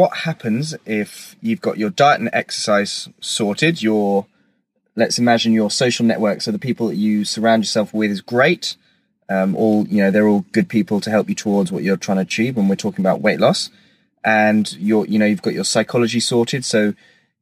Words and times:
what 0.00 0.16
happens 0.16 0.74
if 0.86 1.36
you've 1.42 1.60
got 1.60 1.76
your 1.76 1.90
diet 1.90 2.20
and 2.20 2.30
exercise 2.32 3.10
sorted? 3.20 3.82
Your 3.82 4.26
let's 4.96 5.18
imagine 5.18 5.52
your 5.52 5.70
social 5.70 6.06
network, 6.06 6.40
so 6.40 6.50
the 6.50 6.58
people 6.58 6.88
that 6.88 6.96
you 6.96 7.26
surround 7.26 7.64
yourself 7.64 7.92
with 7.92 8.10
is 8.10 8.22
great. 8.22 8.76
Um, 9.28 9.54
all 9.54 9.86
you 9.88 10.02
know, 10.02 10.10
they're 10.10 10.26
all 10.26 10.46
good 10.52 10.70
people 10.70 11.02
to 11.02 11.10
help 11.10 11.28
you 11.28 11.34
towards 11.34 11.70
what 11.70 11.82
you're 11.82 11.98
trying 11.98 12.16
to 12.16 12.22
achieve. 12.22 12.56
When 12.56 12.66
we're 12.66 12.76
talking 12.76 13.04
about 13.04 13.20
weight 13.20 13.40
loss, 13.40 13.68
and 14.24 14.72
you're 14.78 15.04
you 15.04 15.18
know 15.18 15.26
you've 15.26 15.42
got 15.42 15.52
your 15.52 15.64
psychology 15.64 16.18
sorted, 16.18 16.64
so 16.64 16.94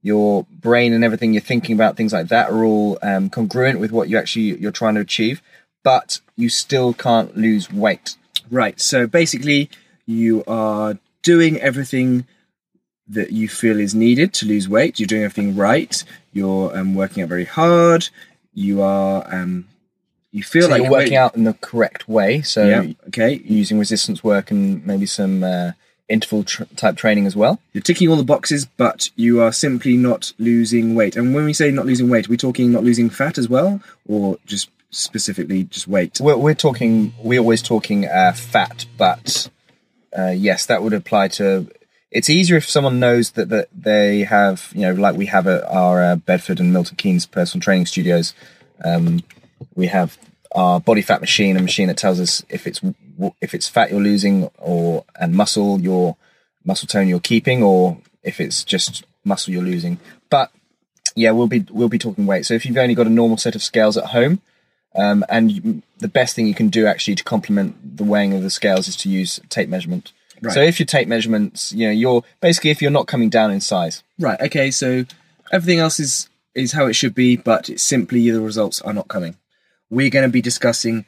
your 0.03 0.45
brain 0.51 0.93
and 0.93 1.05
everything 1.05 1.33
you're 1.35 1.41
thinking 1.41 1.77
about 1.77 1.97
things 1.97 2.13
like 2.13 2.27
that 2.27 2.51
are 2.51 2.65
all 2.65 2.99
um, 3.03 3.31
congruent 3.31 3.79
with 3.79 3.93
what 3.93 4.09
you 4.09 4.19
actually 4.19 4.59
you're 4.59 4.73
trying 4.73 4.97
to 4.97 5.01
achieve, 5.01 5.41
but 5.85 6.21
you 6.35 6.49
still 6.49 6.93
can't 6.93 7.37
lose 7.37 7.73
weight. 7.73 8.17
Right. 8.51 8.81
So 8.81 9.07
basically, 9.07 9.71
you 10.07 10.43
are 10.49 10.99
doing 11.23 11.61
everything 11.61 12.27
that 13.09 13.33
you 13.33 13.49
feel 13.49 13.79
is 13.81 13.95
needed 13.95 14.33
to 14.35 14.47
lose 14.47 14.69
weight. 14.69 14.99
You're 15.01 15.07
doing 15.07 15.23
everything 15.25 15.57
right. 15.57 16.03
You're 16.33 16.77
um, 16.77 16.95
working 16.95 17.23
out 17.23 17.29
very 17.29 17.45
hard. 17.47 18.09
You 18.55 18.83
are. 18.83 19.27
Um, 19.35 19.67
you 20.31 20.43
feel 20.43 20.65
So 20.65 20.69
like 20.69 20.83
you're 20.83 20.91
working 20.91 21.13
weight- 21.13 21.19
out 21.19 21.37
in 21.37 21.45
the 21.45 21.55
correct 21.55 22.09
way. 22.09 22.43
So 22.43 22.67
Yeah. 22.69 22.93
Okay. 23.09 23.41
using 23.45 23.79
resistance 23.79 24.23
work 24.23 24.51
and 24.51 24.85
maybe 24.87 25.07
some 25.07 25.43
uh, 25.43 25.73
interval 26.09 26.45
tr- 26.45 26.65
type 26.77 26.97
training 26.97 27.27
as 27.27 27.35
well. 27.35 27.61
You're 27.73 27.83
ticking 27.83 28.09
all 28.11 28.17
the 28.17 28.25
boxes, 28.25 28.67
but 28.77 29.09
you 29.17 29.41
are 29.41 29.53
simply 29.53 29.97
not 29.97 30.33
losing 30.39 30.95
weight. 30.95 31.17
And 31.17 31.35
when 31.35 31.45
we 31.47 31.55
say 31.55 31.71
not 31.71 31.87
losing 31.87 32.11
weight, 32.11 32.27
are 32.27 32.31
we 32.31 32.37
talking 32.37 32.71
not 32.73 32.85
losing 32.85 33.09
fat 33.09 33.39
as 33.39 33.49
well, 33.49 33.81
or 34.07 34.37
just 34.45 34.69
specifically 34.91 35.65
just 35.65 35.89
weight? 35.89 36.21
We're, 36.21 36.37
we're 36.37 36.55
talking. 36.55 37.15
We're 37.23 37.41
always 37.41 37.63
talking 37.63 38.07
uh, 38.07 38.33
fat, 38.35 38.85
but 38.99 39.49
uh, 40.17 40.31
yes, 40.37 40.67
that 40.67 40.83
would 40.83 40.93
apply 40.93 41.29
to. 41.29 41.69
It's 42.11 42.31
easier 42.31 42.57
if 42.57 42.69
someone 42.69 42.99
knows 42.99 43.33
that, 43.33 43.51
that 43.51 43.69
they 43.77 44.21
have, 44.21 44.73
you 44.75 44.83
know, 44.83 44.95
like 44.95 45.17
we 45.17 45.27
have 45.27 45.47
at 45.47 45.65
our 45.65 46.03
uh, 46.03 46.17
Bedford 46.17 46.59
and 46.59 46.73
Milton 46.73 46.97
Keynes 46.97 47.27
personal 47.27 47.63
training 47.63 47.87
studios. 47.87 48.35
Um, 48.83 49.23
we 49.75 49.89
have 49.89 50.17
our 50.53 50.81
body 50.81 51.03
fat 51.03 51.21
machine, 51.21 51.57
a 51.57 51.63
machine 51.63 51.89
that 51.89 51.99
tells 51.99 52.21
us 52.21 52.43
if 52.49 52.67
it's 52.67 52.81
if 53.41 53.53
it's 53.53 53.69
fat 53.69 53.91
you're 53.91 54.01
losing 54.01 54.45
or 54.59 55.05
and 55.21 55.35
muscle 55.35 55.81
your 55.81 56.17
muscle 56.65 56.87
tone 56.87 57.09
you're 57.09 57.21
keeping, 57.21 57.63
or 57.63 57.99
if 58.23 58.41
it's 58.41 58.65
just 58.65 59.05
muscle 59.25 59.53
you're 59.53 59.63
losing. 59.63 59.99
But 60.31 60.51
yeah, 61.15 61.33
we'll 61.33 61.47
be 61.47 61.67
we'll 61.71 61.89
be 61.89 61.99
talking 61.99 62.27
weight. 62.27 62.47
So 62.47 62.55
if 62.55 62.65
you've 62.65 62.77
only 62.79 62.95
got 62.95 63.07
a 63.07 63.11
normal 63.11 63.37
set 63.37 63.55
of 63.55 63.63
scales 63.63 63.97
at 63.97 64.07
home, 64.07 64.41
um, 64.95 65.25
and 65.29 65.53
you, 65.53 65.83
the 65.99 66.09
best 66.09 66.35
thing 66.35 66.47
you 66.47 66.55
can 66.55 66.69
do 66.69 66.87
actually 66.87 67.17
to 67.17 67.25
complement 67.25 67.99
the 67.99 68.05
weighing 68.05 68.33
of 68.33 68.43
the 68.43 68.51
scales 68.51 68.89
is 68.89 68.97
to 68.97 69.09
use 69.09 69.41
tape 69.49 69.69
measurement. 69.69 70.13
Right. 70.43 70.53
So 70.55 70.61
if 70.63 70.79
you 70.81 70.87
take 70.87 71.09
measurements, 71.09 71.73
you 71.73 71.87
know, 71.87 71.93
you're 71.93 72.23
basically 72.41 72.71
if 72.71 72.81
you're 72.83 72.91
not 72.91 73.07
coming 73.07 73.29
down 73.31 73.51
in 73.51 73.61
size. 73.61 74.03
Right. 74.19 74.41
Okay. 74.41 74.71
So 74.71 75.05
everything 75.53 75.79
else 75.79 75.99
is 76.01 76.29
is 76.55 76.73
how 76.73 76.87
it 76.87 76.95
should 76.95 77.15
be, 77.15 77.37
but 77.37 77.69
it's 77.69 77.83
simply 77.83 78.31
the 78.31 78.41
results 78.41 78.81
are 78.83 78.93
not 78.93 79.09
coming. 79.09 79.37
We're 79.91 80.11
going 80.11 80.29
to 80.29 80.33
be 80.33 80.43
discussing 80.43 81.05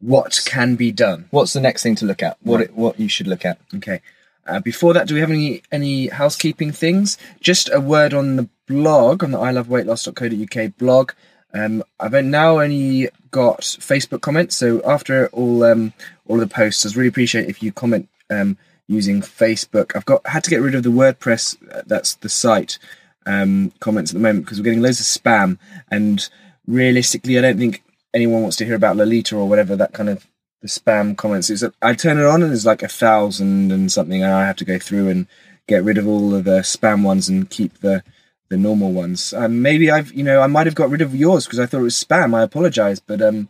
what 0.00 0.40
can 0.44 0.76
be 0.76 0.92
done. 0.92 1.26
What's 1.30 1.52
the 1.52 1.60
next 1.60 1.82
thing 1.82 1.94
to 1.96 2.04
look 2.04 2.22
at? 2.22 2.36
What 2.42 2.56
Right. 2.58 2.68
it, 2.68 2.74
what 2.74 3.00
you 3.00 3.08
should 3.08 3.26
look 3.26 3.44
at? 3.44 3.58
Okay. 3.76 4.00
Uh, 4.46 4.60
before 4.60 4.92
that, 4.92 5.08
do 5.08 5.14
we 5.14 5.20
have 5.20 5.30
any 5.30 5.62
any 5.72 6.08
housekeeping 6.08 6.70
things? 6.72 7.16
Just 7.40 7.70
a 7.72 7.80
word 7.80 8.12
on 8.12 8.36
the 8.36 8.48
blog 8.68 9.24
on 9.24 9.30
the 9.30 9.38
I 9.38 9.50
Love 9.50 9.68
Weight 9.68 9.86
iloveweightloss.co.uk 9.86 10.76
blog. 10.78 11.12
Um, 11.54 11.82
I've 12.00 12.12
now 12.24 12.60
only 12.60 13.08
got 13.30 13.60
Facebook 13.60 14.20
comments, 14.20 14.56
so 14.56 14.82
after 14.84 15.28
all 15.28 15.62
um, 15.64 15.92
all 16.26 16.40
of 16.42 16.48
the 16.48 16.54
posts, 16.54 16.84
I'd 16.84 16.96
really 16.96 17.08
appreciate 17.08 17.48
if 17.48 17.62
you 17.62 17.72
comment 17.72 18.08
um, 18.30 18.56
using 18.86 19.20
Facebook. 19.20 19.96
I've 19.96 20.04
got 20.04 20.26
had 20.26 20.44
to 20.44 20.50
get 20.50 20.62
rid 20.62 20.74
of 20.74 20.82
the 20.82 20.90
WordPress. 20.90 21.56
Uh, 21.72 21.82
that's 21.86 22.14
the 22.16 22.28
site 22.28 22.78
um, 23.26 23.72
comments 23.80 24.10
at 24.10 24.14
the 24.14 24.20
moment 24.20 24.44
because 24.44 24.58
we're 24.58 24.64
getting 24.64 24.82
loads 24.82 25.00
of 25.00 25.06
spam, 25.06 25.58
and 25.90 26.28
realistically, 26.66 27.38
I 27.38 27.42
don't 27.42 27.58
think 27.58 27.82
anyone 28.12 28.42
wants 28.42 28.56
to 28.58 28.64
hear 28.64 28.74
about 28.74 28.96
Lolita 28.96 29.36
or 29.36 29.48
whatever 29.48 29.74
that 29.76 29.92
kind 29.92 30.08
of 30.08 30.26
the 30.62 30.68
spam 30.68 31.16
comments. 31.16 31.50
It's 31.50 31.64
I 31.82 31.94
turn 31.94 32.18
it 32.18 32.24
on 32.24 32.42
and 32.42 32.50
there's 32.50 32.66
like 32.66 32.82
a 32.82 32.88
thousand 32.88 33.70
and 33.70 33.92
something, 33.92 34.22
and 34.22 34.32
I 34.32 34.46
have 34.46 34.56
to 34.56 34.64
go 34.64 34.78
through 34.78 35.08
and 35.08 35.26
get 35.66 35.84
rid 35.84 35.98
of 35.98 36.06
all 36.06 36.34
of 36.34 36.44
the 36.44 36.60
spam 36.60 37.04
ones 37.04 37.28
and 37.28 37.48
keep 37.50 37.80
the 37.80 38.02
the 38.48 38.56
normal 38.56 38.92
ones. 38.92 39.32
Um, 39.34 39.62
maybe 39.62 39.90
I've 39.90 40.12
you 40.12 40.24
know 40.24 40.40
I 40.40 40.46
might 40.46 40.66
have 40.66 40.74
got 40.74 40.90
rid 40.90 41.02
of 41.02 41.14
yours 41.14 41.44
because 41.44 41.58
I 41.58 41.66
thought 41.66 41.80
it 41.80 41.84
was 41.84 42.02
spam. 42.02 42.34
I 42.34 42.42
apologize, 42.42 43.00
but 43.00 43.20
um, 43.20 43.48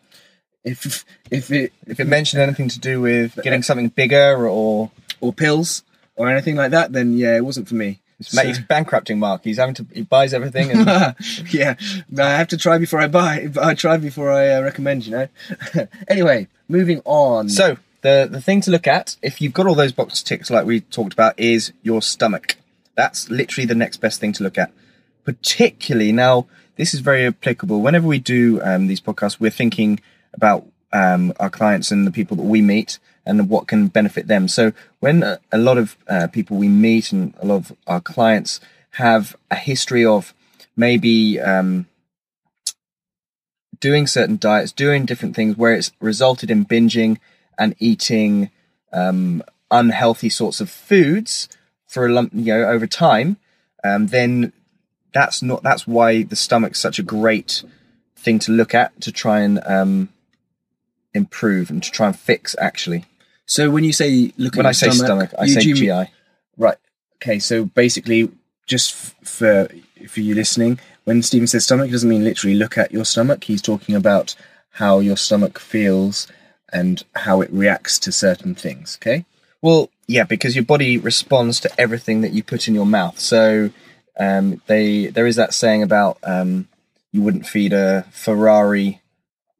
if 0.64 1.04
if 1.30 1.50
it 1.50 1.72
If 1.86 2.00
it 2.00 2.06
mentioned 2.06 2.42
anything 2.42 2.68
to 2.70 2.80
do 2.80 3.00
with 3.00 3.38
getting 3.42 3.62
something 3.62 3.88
bigger 3.88 4.48
or 4.48 4.90
or 5.20 5.32
pills 5.32 5.84
or 6.16 6.28
anything 6.28 6.56
like 6.56 6.70
that, 6.70 6.92
then 6.92 7.16
yeah, 7.16 7.36
it 7.36 7.44
wasn't 7.44 7.68
for 7.68 7.74
me. 7.74 8.00
mate, 8.32 8.46
he's 8.46 8.60
bankrupting 8.60 9.18
Mark. 9.18 9.42
He's 9.44 9.58
having 9.58 9.74
to 9.76 9.86
he 9.92 10.02
buys 10.02 10.32
everything 10.32 10.70
and 10.70 10.86
yeah, 11.50 11.74
I 12.18 12.36
have 12.38 12.48
to 12.48 12.56
try 12.56 12.78
before 12.78 13.00
I 13.00 13.08
buy. 13.08 13.48
I 13.60 13.74
try 13.74 13.98
before 13.98 14.32
I 14.32 14.54
uh, 14.54 14.62
recommend. 14.62 15.06
You 15.06 15.12
know. 15.12 15.28
anyway, 16.08 16.48
moving 16.68 17.02
on. 17.04 17.48
So 17.50 17.76
the 18.00 18.28
the 18.30 18.40
thing 18.40 18.60
to 18.62 18.70
look 18.70 18.86
at, 18.86 19.16
if 19.22 19.40
you've 19.40 19.52
got 19.52 19.66
all 19.66 19.74
those 19.74 19.92
boxes 19.92 20.22
ticked 20.22 20.50
like 20.50 20.64
we 20.64 20.80
talked 20.80 21.12
about, 21.12 21.38
is 21.38 21.72
your 21.82 22.00
stomach. 22.00 22.56
That's 22.94 23.28
literally 23.28 23.66
the 23.66 23.74
next 23.74 23.98
best 23.98 24.20
thing 24.20 24.32
to 24.34 24.44
look 24.44 24.56
at. 24.56 24.72
Particularly 25.24 26.12
now, 26.12 26.46
this 26.76 26.94
is 26.94 27.00
very 27.00 27.26
applicable. 27.26 27.80
Whenever 27.80 28.06
we 28.06 28.18
do 28.18 28.60
um, 28.62 28.86
these 28.86 29.00
podcasts, 29.00 29.40
we're 29.40 29.50
thinking 29.50 30.00
about 30.34 30.66
um, 30.92 31.32
our 31.40 31.50
clients 31.50 31.90
and 31.90 32.06
the 32.06 32.10
people 32.10 32.36
that 32.36 32.44
we 32.44 32.62
meet 32.62 32.98
and 33.26 33.48
what 33.48 33.66
can 33.66 33.88
benefit 33.88 34.26
them. 34.26 34.48
So 34.48 34.72
when 35.00 35.22
a, 35.22 35.58
lot 35.58 35.78
of 35.78 35.96
uh, 36.08 36.28
people 36.28 36.56
we 36.56 36.68
meet 36.68 37.12
and 37.12 37.34
a 37.40 37.46
lot 37.46 37.56
of 37.56 37.76
our 37.86 38.00
clients 38.00 38.60
have 38.92 39.34
a 39.50 39.56
history 39.56 40.04
of 40.04 40.34
maybe 40.76 41.40
um, 41.40 41.86
doing 43.80 44.06
certain 44.06 44.36
diets, 44.36 44.72
doing 44.72 45.04
different 45.04 45.34
things 45.34 45.56
where 45.56 45.74
it's 45.74 45.90
resulted 46.00 46.50
in 46.50 46.64
binging 46.64 47.18
and 47.58 47.74
eating 47.78 48.50
um, 48.92 49.42
unhealthy 49.70 50.28
sorts 50.28 50.60
of 50.60 50.70
foods 50.70 51.48
for 51.86 52.06
a 52.06 52.12
lump, 52.12 52.30
you 52.34 52.52
know, 52.52 52.64
over 52.64 52.86
time, 52.86 53.36
um, 53.82 54.08
then 54.08 54.52
that's 55.12 55.42
not 55.42 55.62
that's 55.62 55.86
why 55.86 56.22
the 56.22 56.36
stomach's 56.36 56.80
such 56.80 56.98
a 56.98 57.02
great 57.02 57.62
thing 58.16 58.38
to 58.40 58.52
look 58.52 58.74
at 58.74 59.00
to 59.00 59.12
try 59.12 59.40
and 59.40 59.60
um, 59.64 60.08
improve 61.14 61.70
and 61.70 61.82
to 61.82 61.90
try 61.90 62.08
and 62.08 62.18
fix. 62.18 62.54
Actually, 62.58 63.04
so 63.46 63.70
when 63.70 63.84
you 63.84 63.92
say 63.92 64.32
look 64.36 64.56
when 64.56 64.66
at 64.66 64.70
I 64.70 64.72
say 64.72 64.90
stomach, 64.90 65.32
I 65.38 65.46
say 65.46 65.72
GI. 65.72 66.10
Right. 66.56 66.78
Okay. 67.16 67.38
So 67.38 67.64
basically, 67.66 68.30
just 68.66 68.92
f- 68.94 69.28
for 69.28 69.68
for 70.08 70.20
you 70.20 70.34
listening, 70.34 70.78
when 71.04 71.22
Stephen 71.22 71.46
says 71.46 71.64
stomach, 71.64 71.86
he 71.86 71.92
doesn't 71.92 72.08
mean 72.08 72.24
literally 72.24 72.56
look 72.56 72.76
at 72.76 72.92
your 72.92 73.04
stomach. 73.04 73.44
He's 73.44 73.62
talking 73.62 73.94
about 73.94 74.34
how 74.72 74.98
your 74.98 75.16
stomach 75.16 75.58
feels 75.58 76.26
and 76.72 77.04
how 77.14 77.40
it 77.40 77.52
reacts 77.52 77.98
to 78.00 78.12
certain 78.12 78.54
things. 78.54 78.98
Okay. 79.00 79.24
Well, 79.62 79.90
yeah, 80.06 80.24
because 80.24 80.54
your 80.54 80.64
body 80.64 80.98
responds 80.98 81.60
to 81.60 81.80
everything 81.80 82.20
that 82.20 82.32
you 82.32 82.42
put 82.42 82.68
in 82.68 82.74
your 82.74 82.86
mouth. 82.86 83.18
So 83.18 83.70
um, 84.18 84.60
they 84.66 85.06
there 85.06 85.26
is 85.26 85.36
that 85.36 85.54
saying 85.54 85.82
about 85.82 86.18
um, 86.22 86.68
you 87.12 87.22
wouldn't 87.22 87.46
feed 87.46 87.72
a 87.72 88.04
Ferrari, 88.10 89.00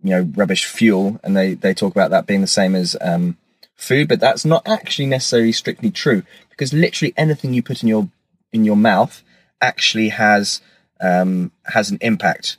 you 0.04 0.10
know, 0.10 0.31
rubbish 0.37 0.66
fuel, 0.66 1.19
and 1.25 1.37
they 1.37 1.54
they 1.54 1.75
talk 1.75 1.92
about 1.92 2.10
that 2.10 2.26
being 2.26 2.42
the 2.42 2.47
same 2.47 2.76
as 2.76 2.97
um, 3.00 3.38
food, 3.75 4.06
but 4.06 4.20
that's 4.20 4.44
not 4.44 4.69
actually 4.69 5.06
necessarily 5.06 5.50
strictly 5.50 5.91
true 5.91 6.22
because 6.50 6.72
literally 6.72 7.15
anything 7.16 7.54
you 7.54 7.62
put 7.62 7.82
in 7.82 7.88
your 7.88 8.09
in 8.53 8.65
your 8.65 8.76
mouth 8.76 9.22
actually 9.60 10.10
has 10.10 10.60
um, 11.00 11.50
has 11.65 11.91
an 11.91 11.98
impact. 12.00 12.56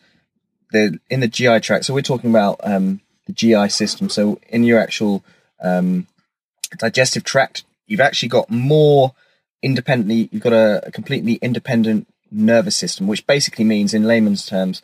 The 0.71 0.99
in 1.09 1.19
the 1.19 1.27
GI 1.27 1.59
tract. 1.61 1.85
So 1.85 1.93
we're 1.93 2.01
talking 2.01 2.31
about 2.31 2.59
um, 2.63 2.99
the 3.27 3.33
GI 3.33 3.69
system. 3.69 4.09
So 4.09 4.39
in 4.49 4.63
your 4.63 4.79
actual 4.79 5.23
um, 5.61 6.07
digestive 6.77 7.23
tract, 7.23 7.63
you've 7.85 8.01
actually 8.01 8.29
got 8.29 8.49
more 8.49 9.13
independently. 9.61 10.29
You've 10.31 10.43
got 10.43 10.53
a, 10.53 10.87
a 10.87 10.91
completely 10.91 11.35
independent 11.35 12.07
nervous 12.31 12.75
system, 12.75 13.07
which 13.07 13.25
basically 13.27 13.65
means, 13.65 13.93
in 13.93 14.03
layman's 14.03 14.45
terms, 14.45 14.81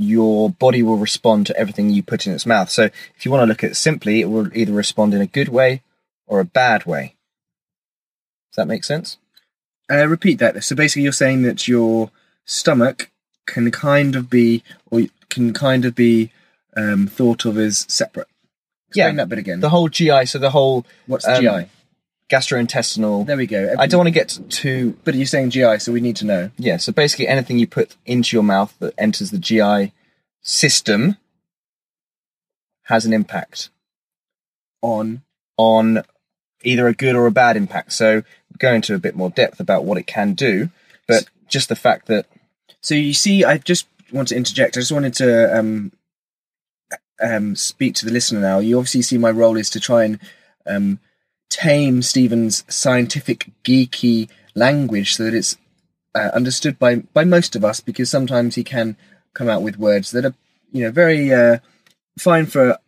your 0.00 0.48
body 0.48 0.82
will 0.82 0.96
respond 0.96 1.46
to 1.46 1.56
everything 1.58 1.90
you 1.90 2.02
put 2.02 2.26
in 2.26 2.32
its 2.32 2.46
mouth. 2.46 2.70
So 2.70 2.84
if 2.84 3.24
you 3.26 3.30
want 3.30 3.42
to 3.42 3.46
look 3.46 3.62
at 3.62 3.72
it 3.72 3.74
simply, 3.74 4.22
it 4.22 4.30
will 4.30 4.48
either 4.56 4.72
respond 4.72 5.12
in 5.12 5.20
a 5.20 5.26
good 5.26 5.48
way 5.48 5.82
or 6.26 6.40
a 6.40 6.44
bad 6.44 6.86
way. 6.86 7.16
Does 8.50 8.56
that 8.56 8.66
make 8.66 8.82
sense? 8.82 9.18
Uh, 9.92 10.06
repeat 10.08 10.38
that. 10.38 10.64
So 10.64 10.74
basically, 10.74 11.02
you're 11.02 11.12
saying 11.12 11.42
that 11.42 11.68
your 11.68 12.10
stomach 12.46 13.10
can 13.46 13.70
kind 13.70 14.16
of 14.16 14.30
be, 14.30 14.62
or 14.90 15.02
can 15.28 15.52
kind 15.52 15.84
of 15.84 15.94
be 15.94 16.32
um, 16.76 17.06
thought 17.06 17.44
of 17.44 17.58
as 17.58 17.84
separate. 17.88 18.28
Explain 18.88 19.06
Yeah. 19.08 19.16
that 19.16 19.28
bit 19.28 19.38
again. 19.38 19.60
The 19.60 19.68
whole 19.68 19.90
GI, 19.90 20.24
so 20.24 20.38
the 20.38 20.50
whole 20.50 20.86
What's 21.06 21.26
um, 21.28 21.42
GI? 21.42 21.68
Gastrointestinal. 22.30 23.26
There 23.26 23.36
we 23.36 23.46
go. 23.46 23.74
I 23.78 23.86
don't 23.86 23.98
want 23.98 24.08
to 24.08 24.12
get 24.12 24.38
too 24.48 24.96
But 25.04 25.14
you're 25.14 25.26
saying 25.26 25.50
GI, 25.50 25.78
so 25.80 25.92
we 25.92 26.00
need 26.00 26.16
to 26.16 26.26
know. 26.26 26.50
yeah. 26.56 26.76
So 26.76 26.92
basically, 26.92 27.28
anything 27.28 27.58
you 27.58 27.66
put 27.66 27.96
into 28.06 28.36
your 28.36 28.44
mouth 28.44 28.74
that 28.78 28.94
enters 28.96 29.30
the 29.30 29.38
GI 29.38 29.92
system 30.42 31.16
has 32.84 33.04
an 33.06 33.12
impact 33.12 33.70
On 34.82 35.22
on 35.56 36.02
either 36.62 36.88
a 36.88 36.94
good 36.94 37.14
or 37.16 37.26
a 37.26 37.30
bad 37.30 37.56
impact. 37.56 37.92
So 37.92 38.22
go 38.58 38.72
into 38.72 38.94
a 38.94 38.98
bit 38.98 39.14
more 39.16 39.30
depth 39.30 39.60
about 39.60 39.84
what 39.84 39.98
it 39.98 40.06
can 40.06 40.34
do, 40.34 40.70
but 41.06 41.26
just 41.48 41.68
the 41.68 41.76
fact 41.76 42.06
that 42.06 42.26
So 42.80 42.94
you 42.94 43.12
see, 43.14 43.44
I 43.44 43.58
just 43.58 43.86
want 44.12 44.28
to 44.28 44.36
interject. 44.36 44.76
I 44.76 44.80
just 44.80 44.92
wanted 44.92 45.14
to 45.14 45.58
um, 45.58 45.92
um, 47.22 47.56
speak 47.56 47.94
to 47.96 48.06
the 48.06 48.12
listener 48.12 48.40
now. 48.40 48.58
You 48.58 48.78
obviously 48.78 49.02
see 49.02 49.18
my 49.18 49.30
role 49.30 49.56
is 49.56 49.70
to 49.70 49.80
try 49.80 50.04
and 50.04 50.18
um, 50.66 50.98
tame 51.50 52.00
Stephen's 52.00 52.64
scientific 52.68 53.50
geeky 53.64 54.30
language 54.54 55.16
so 55.16 55.24
that 55.24 55.34
it's 55.34 55.58
uh, 56.14 56.30
understood 56.32 56.78
by 56.78 56.96
by 56.96 57.24
most 57.24 57.54
of 57.54 57.64
us. 57.64 57.80
Because 57.80 58.08
sometimes 58.08 58.54
he 58.54 58.64
can 58.64 58.96
come 59.34 59.48
out 59.48 59.62
with 59.62 59.78
words 59.78 60.10
that 60.12 60.24
are 60.24 60.34
you 60.72 60.84
know 60.84 60.90
very 60.90 61.32
uh, 61.32 61.58
fine 62.18 62.46
for 62.46 62.78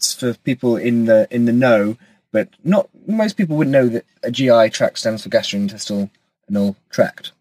for 0.00 0.34
people 0.34 0.76
in 0.76 1.06
the 1.06 1.26
in 1.30 1.46
the 1.46 1.52
know, 1.52 1.96
but 2.32 2.48
not 2.62 2.88
most 3.06 3.36
people 3.36 3.56
would 3.56 3.68
know 3.68 3.88
that 3.88 4.04
a 4.22 4.30
GI 4.30 4.70
tract 4.70 4.98
stands 4.98 5.22
for 5.22 5.30
gastrointestinal 5.30 6.10
and 6.48 6.58
all 6.58 6.76
tract. 6.90 7.32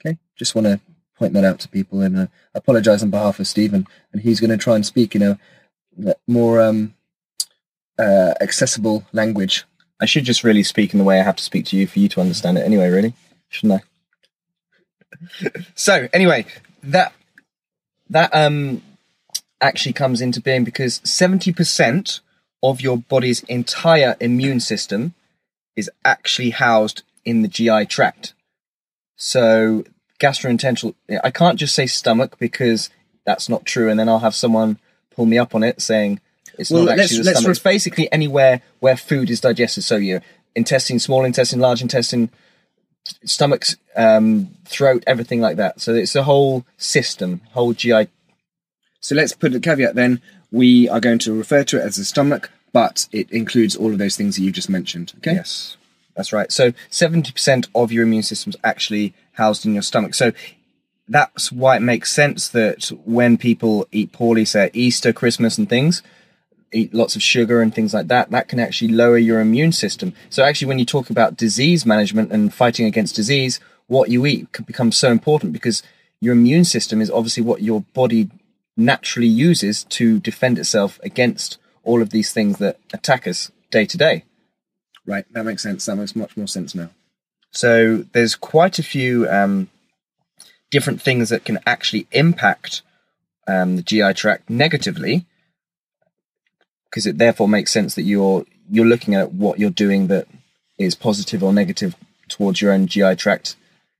Okay, 0.00 0.18
just 0.36 0.54
want 0.54 0.66
to 0.66 0.80
point 1.16 1.34
that 1.34 1.44
out 1.44 1.60
to 1.60 1.68
people 1.68 2.00
and 2.00 2.18
uh, 2.18 2.26
apologize 2.54 3.02
on 3.02 3.10
behalf 3.10 3.38
of 3.38 3.46
Stephen. 3.46 3.86
And 4.12 4.22
he's 4.22 4.40
going 4.40 4.50
to 4.50 4.56
try 4.56 4.74
and 4.74 4.84
speak 4.84 5.14
in 5.14 5.22
a 5.22 5.38
more 6.26 6.60
um, 6.60 6.94
uh, 8.00 8.34
accessible 8.40 9.04
language. 9.12 9.64
I 10.00 10.06
should 10.06 10.24
just 10.24 10.42
really 10.42 10.62
speak 10.62 10.94
in 10.94 10.98
the 10.98 11.04
way 11.04 11.20
I 11.20 11.24
have 11.24 11.36
to 11.36 11.44
speak 11.44 11.66
to 11.66 11.76
you 11.76 11.86
for 11.86 11.98
you 11.98 12.08
to 12.08 12.20
understand 12.20 12.56
it 12.56 12.62
anyway, 12.62 12.88
really, 12.88 13.12
shouldn't 13.50 13.82
I? 15.44 15.50
so 15.74 16.08
anyway, 16.12 16.46
that 16.82 17.12
that 18.08 18.30
um 18.32 18.82
actually 19.60 19.92
comes 19.92 20.22
into 20.22 20.40
being 20.40 20.64
because 20.64 21.02
seventy 21.04 21.52
percent 21.52 22.20
of 22.62 22.80
your 22.80 22.96
body's 22.96 23.42
entire 23.44 24.16
immune 24.20 24.60
system 24.60 25.14
is 25.76 25.90
actually 26.04 26.50
housed 26.50 27.02
in 27.24 27.42
the 27.42 27.48
GI 27.48 27.86
tract. 27.86 28.32
So 29.16 29.84
gastrointestinal, 30.18 30.94
I 31.22 31.30
can't 31.30 31.58
just 31.58 31.74
say 31.74 31.86
stomach 31.86 32.38
because 32.38 32.88
that's 33.26 33.50
not 33.50 33.66
true, 33.66 33.90
and 33.90 34.00
then 34.00 34.08
I'll 34.08 34.20
have 34.20 34.34
someone 34.34 34.78
pull 35.14 35.26
me 35.26 35.36
up 35.36 35.54
on 35.54 35.62
it 35.62 35.82
saying 35.82 36.20
it's 36.60 36.70
Well, 36.70 36.84
not 36.84 36.96
let's- 36.96 37.10
actually 37.12 37.18
the 37.18 37.24
let's 37.30 37.40
stomach. 37.40 37.62
basically 37.62 38.12
anywhere 38.12 38.62
where 38.80 38.96
food 38.96 39.30
is 39.30 39.40
digested. 39.40 39.84
So 39.84 39.96
your 39.96 40.22
intestine, 40.54 40.98
small 40.98 41.24
intestine, 41.24 41.60
large 41.60 41.82
intestine, 41.82 42.30
stomachs, 43.24 43.76
um, 43.96 44.50
throat, 44.66 45.02
everything 45.06 45.40
like 45.40 45.56
that. 45.56 45.80
So 45.80 45.94
it's 45.94 46.14
a 46.14 46.22
whole 46.24 46.64
system, 46.76 47.40
whole 47.52 47.72
GI. 47.72 48.08
So 49.00 49.14
let's 49.14 49.32
put 49.32 49.54
a 49.54 49.60
caveat 49.60 49.94
then. 49.94 50.20
We 50.52 50.88
are 50.88 51.00
going 51.00 51.18
to 51.20 51.32
refer 51.32 51.64
to 51.64 51.78
it 51.78 51.82
as 51.82 51.96
the 51.96 52.04
stomach, 52.04 52.50
but 52.72 53.06
it 53.12 53.30
includes 53.30 53.76
all 53.76 53.92
of 53.92 53.98
those 53.98 54.16
things 54.16 54.36
that 54.36 54.42
you 54.42 54.52
just 54.52 54.68
mentioned. 54.68 55.12
Okay. 55.18 55.34
Yes, 55.34 55.76
that's 56.16 56.32
right. 56.32 56.50
So 56.52 56.72
seventy 56.90 57.32
percent 57.32 57.68
of 57.74 57.92
your 57.92 58.02
immune 58.04 58.22
system 58.24 58.50
is 58.50 58.56
actually 58.62 59.14
housed 59.34 59.64
in 59.64 59.72
your 59.74 59.82
stomach. 59.82 60.14
So 60.14 60.32
that's 61.08 61.50
why 61.50 61.76
it 61.76 61.80
makes 61.82 62.12
sense 62.12 62.48
that 62.48 62.90
when 63.04 63.36
people 63.38 63.86
eat 63.90 64.12
poorly, 64.12 64.44
say 64.44 64.70
Easter, 64.74 65.12
Christmas, 65.12 65.56
and 65.58 65.68
things, 65.68 66.02
eat 66.72 66.94
lots 66.94 67.16
of 67.16 67.22
sugar 67.22 67.60
and 67.60 67.74
things 67.74 67.92
like 67.92 68.08
that, 68.08 68.30
that 68.30 68.48
can 68.48 68.60
actually 68.60 68.92
lower 68.92 69.18
your 69.18 69.40
immune 69.40 69.72
system. 69.72 70.12
So 70.28 70.44
actually, 70.44 70.68
when 70.68 70.78
you 70.78 70.84
talk 70.84 71.10
about 71.10 71.36
disease 71.36 71.84
management 71.84 72.32
and 72.32 72.52
fighting 72.52 72.86
against 72.86 73.16
disease, 73.16 73.60
what 73.86 74.10
you 74.10 74.24
eat 74.26 74.52
can 74.52 74.64
become 74.64 74.92
so 74.92 75.10
important 75.10 75.52
because 75.52 75.82
your 76.20 76.32
immune 76.32 76.64
system 76.64 77.00
is 77.00 77.10
obviously 77.10 77.42
what 77.42 77.62
your 77.62 77.80
body 77.92 78.30
naturally 78.76 79.26
uses 79.26 79.84
to 79.84 80.20
defend 80.20 80.58
itself 80.58 81.00
against 81.02 81.58
all 81.82 82.00
of 82.02 82.10
these 82.10 82.32
things 82.32 82.58
that 82.58 82.78
attack 82.92 83.26
us 83.26 83.50
day 83.70 83.84
to 83.86 83.96
day. 83.96 84.24
Right. 85.06 85.24
That 85.32 85.44
makes 85.44 85.62
sense. 85.62 85.86
That 85.86 85.96
makes 85.96 86.14
much 86.14 86.36
more 86.36 86.46
sense 86.46 86.74
now. 86.74 86.90
So 87.50 88.04
there's 88.12 88.36
quite 88.36 88.78
a 88.78 88.82
few 88.82 89.28
um, 89.28 89.68
different 90.70 91.02
things 91.02 91.30
that 91.30 91.44
can 91.44 91.58
actually 91.66 92.06
impact 92.12 92.82
um, 93.48 93.76
the 93.76 93.82
GI 93.82 94.14
tract 94.14 94.48
negatively, 94.48 95.26
because 96.90 97.06
it 97.06 97.18
therefore 97.18 97.48
makes 97.48 97.72
sense 97.72 97.94
that 97.94 98.02
you're 98.02 98.44
you're 98.70 98.86
looking 98.86 99.14
at 99.14 99.32
what 99.32 99.58
you're 99.58 99.70
doing 99.70 100.08
that 100.08 100.26
is 100.78 100.94
positive 100.94 101.42
or 101.42 101.52
negative 101.52 101.94
towards 102.28 102.60
your 102.60 102.72
own 102.72 102.86
GI 102.86 103.16
tract, 103.16 103.56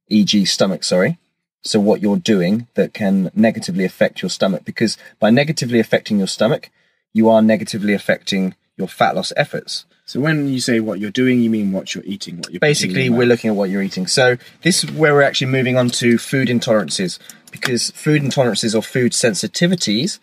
e.g., 0.08 0.44
stomach. 0.44 0.84
Sorry. 0.84 1.18
So 1.62 1.78
what 1.78 2.00
you're 2.00 2.16
doing 2.16 2.68
that 2.74 2.94
can 2.94 3.30
negatively 3.34 3.84
affect 3.84 4.22
your 4.22 4.30
stomach, 4.30 4.64
because 4.64 4.96
by 5.18 5.30
negatively 5.30 5.78
affecting 5.78 6.18
your 6.18 6.26
stomach, 6.26 6.70
you 7.12 7.28
are 7.28 7.42
negatively 7.42 7.92
affecting 7.92 8.54
your 8.76 8.88
fat 8.88 9.14
loss 9.14 9.32
efforts 9.36 9.84
So 10.10 10.18
when 10.18 10.48
you 10.48 10.58
say 10.58 10.80
what 10.80 10.98
you're 10.98 11.12
doing, 11.12 11.40
you 11.40 11.50
mean 11.50 11.70
what 11.70 11.94
you're 11.94 12.02
eating, 12.04 12.38
what 12.38 12.50
you're 12.50 12.58
basically 12.58 13.08
we're 13.08 13.26
looking 13.26 13.48
at 13.48 13.54
what 13.54 13.70
you're 13.70 13.80
eating 13.80 14.08
so 14.08 14.36
this 14.62 14.82
is 14.82 14.90
where 14.90 15.14
we're 15.14 15.22
actually 15.22 15.52
moving 15.52 15.76
on 15.76 15.88
to 15.90 16.18
food 16.18 16.48
intolerances 16.48 17.20
because 17.52 17.92
food 17.92 18.20
intolerances 18.22 18.74
or 18.74 18.82
food 18.82 19.12
sensitivities 19.12 20.18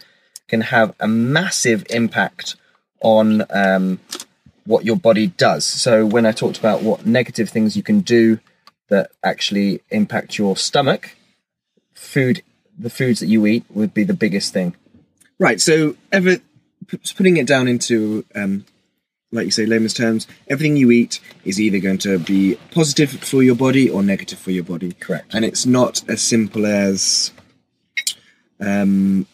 can 0.48 0.62
have 0.62 0.96
a 1.00 1.08
massive 1.08 1.86
impact 1.90 2.56
on 3.02 3.44
um, 3.50 4.00
what 4.66 4.86
your 4.86 4.96
body 4.96 5.28
does 5.28 5.66
so 5.66 6.06
when 6.06 6.26
i 6.26 6.32
talked 6.32 6.58
about 6.58 6.82
what 6.82 7.06
negative 7.06 7.50
things 7.50 7.78
you 7.78 7.84
can 7.84 8.02
do 8.02 8.40
that 8.90 9.12
actually 9.24 9.82
impact 9.90 10.38
your 10.38 10.58
stomach 10.58 11.16
food 11.94 12.42
the 12.78 12.90
foods 12.90 13.20
that 13.20 13.28
you 13.28 13.46
eat 13.46 13.64
would 13.70 13.94
be 13.94 14.04
the 14.04 14.14
biggest 14.14 14.54
thing 14.54 14.76
Right. 15.40 15.62
So, 15.62 15.96
ever 16.12 16.38
putting 17.16 17.38
it 17.38 17.46
down 17.46 17.68
into, 17.68 18.26
um, 18.34 18.66
like 19.32 19.46
you 19.46 19.52
say, 19.52 19.66
layman's 19.66 19.94
terms, 19.94 20.26
everything 20.48 20.78
you 20.78 20.90
eat 20.90 21.20
is 21.44 21.60
either 21.60 21.80
going 21.80 22.00
to 22.00 22.18
be 22.18 22.58
positive 22.72 23.12
for 23.12 23.44
your 23.44 23.56
body 23.56 23.90
or 23.90 24.02
negative 24.02 24.40
for 24.40 24.52
your 24.52 24.64
body. 24.64 24.94
Correct. 24.94 25.34
And 25.34 25.46
it's 25.46 25.66
not 25.66 26.08
as 26.10 26.22
simple 26.22 26.66
as, 26.66 27.32
um, 28.60 29.28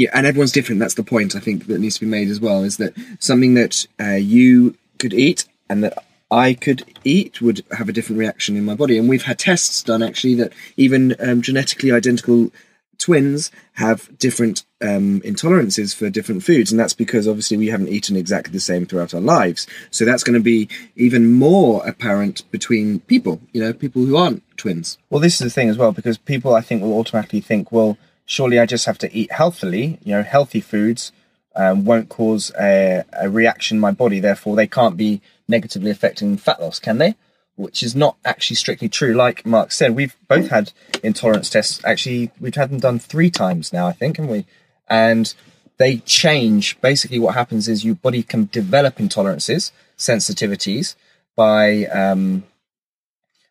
yeah, 0.00 0.08
and 0.14 0.26
everyone's 0.26 0.50
different. 0.50 0.80
That's 0.80 0.94
the 0.94 1.02
point 1.02 1.36
I 1.36 1.40
think 1.40 1.66
that 1.66 1.78
needs 1.78 1.96
to 1.96 2.06
be 2.06 2.10
made 2.10 2.28
as 2.28 2.40
well. 2.40 2.64
Is 2.64 2.78
that 2.78 2.94
something 3.18 3.52
that 3.52 3.86
uh, 4.00 4.12
you 4.12 4.74
could 4.98 5.12
eat 5.12 5.44
and 5.68 5.84
that 5.84 6.02
I 6.30 6.54
could 6.54 6.84
eat 7.04 7.42
would 7.42 7.62
have 7.76 7.90
a 7.90 7.92
different 7.92 8.18
reaction 8.18 8.56
in 8.56 8.64
my 8.64 8.74
body. 8.74 8.96
And 8.96 9.10
we've 9.10 9.24
had 9.24 9.38
tests 9.38 9.82
done 9.82 10.02
actually 10.02 10.36
that 10.36 10.54
even 10.78 11.16
um, 11.20 11.42
genetically 11.42 11.92
identical 11.92 12.50
twins 12.96 13.50
have 13.74 14.16
different 14.18 14.64
um, 14.80 15.20
intolerances 15.20 15.94
for 15.94 16.08
different 16.08 16.44
foods, 16.44 16.70
and 16.70 16.80
that's 16.80 16.94
because 16.94 17.28
obviously 17.28 17.58
we 17.58 17.68
haven't 17.68 17.88
eaten 17.88 18.16
exactly 18.16 18.52
the 18.52 18.60
same 18.60 18.86
throughout 18.86 19.12
our 19.12 19.20
lives. 19.20 19.66
So 19.90 20.06
that's 20.06 20.24
going 20.24 20.38
to 20.38 20.42
be 20.42 20.68
even 20.96 21.32
more 21.32 21.86
apparent 21.86 22.50
between 22.50 23.00
people. 23.00 23.40
You 23.52 23.62
know, 23.62 23.72
people 23.74 24.04
who 24.06 24.16
aren't 24.16 24.42
twins. 24.56 24.96
Well, 25.10 25.20
this 25.20 25.34
is 25.34 25.44
the 25.44 25.50
thing 25.50 25.68
as 25.68 25.76
well, 25.76 25.92
because 25.92 26.16
people 26.16 26.54
I 26.54 26.62
think 26.62 26.80
will 26.80 26.98
automatically 26.98 27.40
think, 27.40 27.70
well, 27.70 27.98
surely 28.30 28.60
I 28.60 28.66
just 28.66 28.86
have 28.86 28.98
to 28.98 29.12
eat 29.12 29.32
healthily. 29.32 29.98
You 30.04 30.14
know, 30.14 30.22
healthy 30.22 30.60
foods 30.60 31.10
um, 31.56 31.84
won't 31.84 32.08
cause 32.08 32.52
a, 32.58 33.02
a 33.12 33.28
reaction 33.28 33.78
in 33.78 33.80
my 33.80 33.90
body, 33.90 34.20
therefore 34.20 34.54
they 34.54 34.68
can't 34.68 34.96
be 34.96 35.20
negatively 35.48 35.90
affecting 35.90 36.36
fat 36.36 36.60
loss, 36.60 36.78
can 36.78 36.98
they? 36.98 37.16
Which 37.56 37.82
is 37.82 37.96
not 37.96 38.16
actually 38.24 38.54
strictly 38.54 38.88
true. 38.88 39.14
Like 39.14 39.44
Mark 39.44 39.72
said, 39.72 39.96
we've 39.96 40.16
both 40.28 40.48
had 40.48 40.72
intolerance 41.02 41.50
tests. 41.50 41.84
Actually, 41.84 42.30
we've 42.40 42.54
had 42.54 42.70
them 42.70 42.78
done 42.78 43.00
three 43.00 43.30
times 43.30 43.72
now, 43.72 43.88
I 43.88 43.92
think, 43.92 44.16
haven't 44.16 44.30
we? 44.30 44.46
And 44.88 45.34
they 45.78 45.96
change. 45.96 46.80
Basically, 46.80 47.18
what 47.18 47.34
happens 47.34 47.66
is 47.66 47.84
your 47.84 47.96
body 47.96 48.22
can 48.22 48.48
develop 48.52 48.98
intolerances, 48.98 49.72
sensitivities 49.98 50.94
by 51.34 51.86
um, 51.86 52.44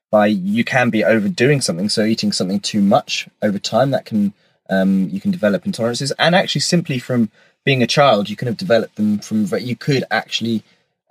by 0.09 0.27
you 0.27 0.63
can 0.63 0.89
be 0.89 1.03
overdoing 1.03 1.61
something 1.61 1.89
so 1.89 2.03
eating 2.03 2.31
something 2.31 2.59
too 2.59 2.81
much 2.81 3.27
over 3.43 3.59
time 3.59 3.91
that 3.91 4.05
can 4.05 4.33
um, 4.69 5.09
you 5.09 5.19
can 5.19 5.31
develop 5.31 5.63
intolerances. 5.63 6.11
And 6.19 6.35
actually 6.35 6.61
simply 6.61 6.99
from 6.99 7.29
being 7.65 7.83
a 7.83 7.87
child 7.87 8.29
you 8.29 8.35
can 8.35 8.47
have 8.47 8.57
developed 8.57 8.95
them 8.95 9.19
from 9.19 9.45
you 9.59 9.75
could 9.75 10.03
actually 10.11 10.63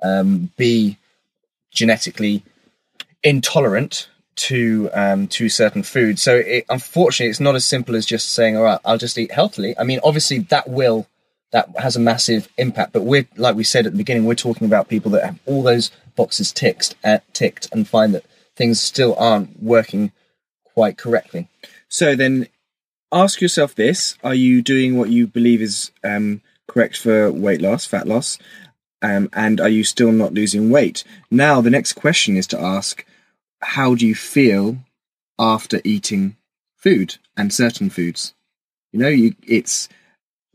um, 0.03 0.51
be 0.57 0.99
genetically 1.71 2.43
intolerant 3.23 4.09
to 4.37 4.89
um, 4.93 5.27
to 5.29 5.49
certain 5.49 5.83
foods. 5.83 6.23
So 6.23 6.37
it, 6.37 6.65
unfortunately 6.69 7.31
it's 7.31 7.41
not 7.41 7.57
as 7.57 7.65
simple 7.65 7.97
as 7.97 8.07
just 8.07 8.31
saying 8.31 8.57
all 8.57 8.63
right 8.63 8.81
i'll 8.85 8.99
just 8.99 9.19
eat 9.19 9.33
healthily. 9.33 9.77
I 9.79 9.85
mean 9.85 10.01
obviously 10.05 10.39
that 10.39 10.69
will 10.69 11.07
that 11.51 11.69
has 11.79 11.97
a 11.97 12.01
massive 12.01 12.49
impact. 12.57 12.93
But 12.93 13.03
we're 13.03 13.27
like 13.37 13.57
we 13.57 13.65
said 13.65 13.87
at 13.87 13.93
the 13.93 13.99
beginning 13.99 14.25
we're 14.25 14.35
talking 14.35 14.67
about 14.67 14.89
people 14.89 15.11
that 15.13 15.25
have 15.25 15.39
all 15.47 15.63
those 15.63 15.91
boxes 16.17 16.53
ticked 16.53 16.95
uh, 17.05 17.19
ticked 17.33 17.69
and 17.73 17.89
find 17.89 18.15
that 18.15 18.25
things 18.59 18.81
still 18.81 19.15
aren't 19.19 19.63
working 19.63 20.13
quite 20.65 20.99
correctly. 20.99 21.49
So 21.89 22.15
then, 22.15 22.49
ask 23.13 23.41
yourself 23.41 23.75
this: 23.75 24.17
Are 24.23 24.35
you 24.35 24.63
doing 24.63 24.97
what 24.97 25.11
you 25.11 25.27
believe 25.27 25.63
is 25.63 25.91
um, 26.05 26.43
correct 26.67 26.99
for 26.99 27.31
weight 27.31 27.61
loss, 27.61 27.87
fat 27.87 28.07
loss, 28.07 28.39
um, 29.03 29.29
and 29.33 29.61
are 29.61 29.69
you 29.69 29.85
still 29.85 30.13
not 30.13 30.35
losing 30.35 30.71
weight? 30.71 31.05
Now, 31.31 31.61
the 31.61 31.71
next 31.71 31.95
question 31.95 32.37
is 32.37 32.47
to 32.49 32.61
ask: 32.61 33.05
How 33.61 33.95
do 33.95 34.07
you 34.07 34.15
feel 34.15 34.79
after 35.39 35.81
eating 35.85 36.37
food 36.77 37.17
and 37.37 37.53
certain 37.53 37.91
foods? 37.91 38.35
You 38.93 39.01
know, 39.01 39.09
you, 39.09 39.35
it's 39.47 39.89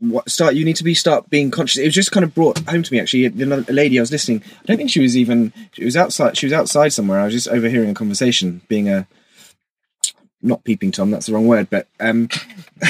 what 0.00 0.30
start 0.30 0.54
you 0.54 0.64
need 0.64 0.76
to 0.76 0.84
be 0.84 0.94
start 0.94 1.30
being 1.30 1.50
conscious. 1.50 1.78
It 1.78 1.86
was 1.86 1.94
just 1.94 2.12
kind 2.12 2.24
of 2.24 2.34
brought 2.34 2.58
home 2.68 2.82
to 2.82 2.92
me 2.92 3.00
actually. 3.00 3.26
Another 3.26 3.72
lady 3.72 3.98
i 3.98 4.02
was 4.02 4.12
listening 4.12 4.42
i 4.44 4.66
don't 4.66 4.76
think 4.76 4.90
she 4.90 5.00
was 5.00 5.16
even 5.16 5.52
she 5.72 5.84
was 5.84 5.96
outside 5.96 6.36
she 6.36 6.46
was 6.46 6.52
outside 6.52 6.92
somewhere. 6.92 7.20
I 7.20 7.24
was 7.24 7.34
just 7.34 7.48
overhearing 7.48 7.90
a 7.90 7.94
conversation 7.94 8.62
being 8.68 8.88
a 8.88 9.06
not 10.44 10.64
peeping 10.64 10.92
tom 10.92 11.10
that's 11.10 11.26
the 11.26 11.32
wrong 11.32 11.46
word 11.46 11.68
but 11.70 11.86
um 12.00 12.28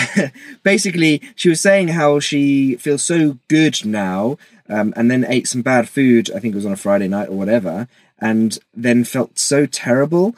basically 0.63 1.23
she 1.35 1.49
was 1.49 1.61
saying 1.61 1.89
how 1.89 2.19
she 2.21 2.77
feels 2.77 3.03
so 3.03 3.39
good 3.49 3.85
now 3.85 4.37
um, 4.69 4.95
and 4.97 5.11
then 5.11 5.27
ate 5.29 5.47
some 5.47 5.63
bad 5.63 5.89
food 5.89 6.31
i 6.33 6.39
think 6.39 6.53
it 6.53 6.57
was 6.57 6.67
on 6.67 6.73
a 6.73 6.77
friday 6.77 7.09
night 7.09 7.29
or 7.29 7.37
whatever 7.37 7.89
and 8.19 8.59
then 8.75 9.05
felt 9.05 9.39
so 9.39 9.67
terrible 9.67 10.35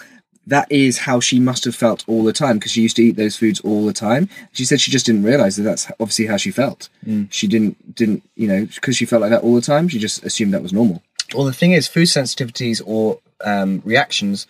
that 0.47 0.71
is 0.71 0.99
how 0.99 1.19
she 1.19 1.41
must 1.41 1.65
have 1.65 1.75
felt 1.75 2.05
all 2.07 2.23
the 2.23 2.33
time 2.33 2.59
because 2.59 2.73
she 2.73 2.83
used 2.83 2.97
to 2.97 3.03
eat 3.03 3.17
those 3.17 3.37
foods 3.37 3.61
all 3.61 3.85
the 3.85 3.93
time. 3.93 4.29
She 4.53 4.65
said 4.65 4.81
she 4.81 4.91
just 4.91 5.05
didn't 5.05 5.25
realize 5.25 5.57
that 5.57 5.65
that's 5.65 5.91
obviously 5.99 6.27
how 6.27 6.37
she 6.37 6.53
felt. 6.53 6.89
Mm. 7.05 7.27
She 7.33 7.49
didn't 7.49 7.95
didn't 7.95 8.23
you 8.37 8.47
know 8.47 8.67
because 8.67 8.97
she 8.97 9.07
felt 9.07 9.23
like 9.23 9.31
that 9.31 9.43
all 9.43 9.55
the 9.55 9.61
time. 9.61 9.89
She 9.89 9.99
just 9.99 10.25
assumed 10.25 10.55
that 10.55 10.63
was 10.63 10.73
normal. 10.73 11.03
Well, 11.35 11.45
the 11.45 11.53
thing 11.53 11.73
is, 11.73 11.89
food 11.89 12.07
sensitivities 12.07 12.81
or 12.87 13.19
um, 13.45 13.83
reactions 13.85 14.47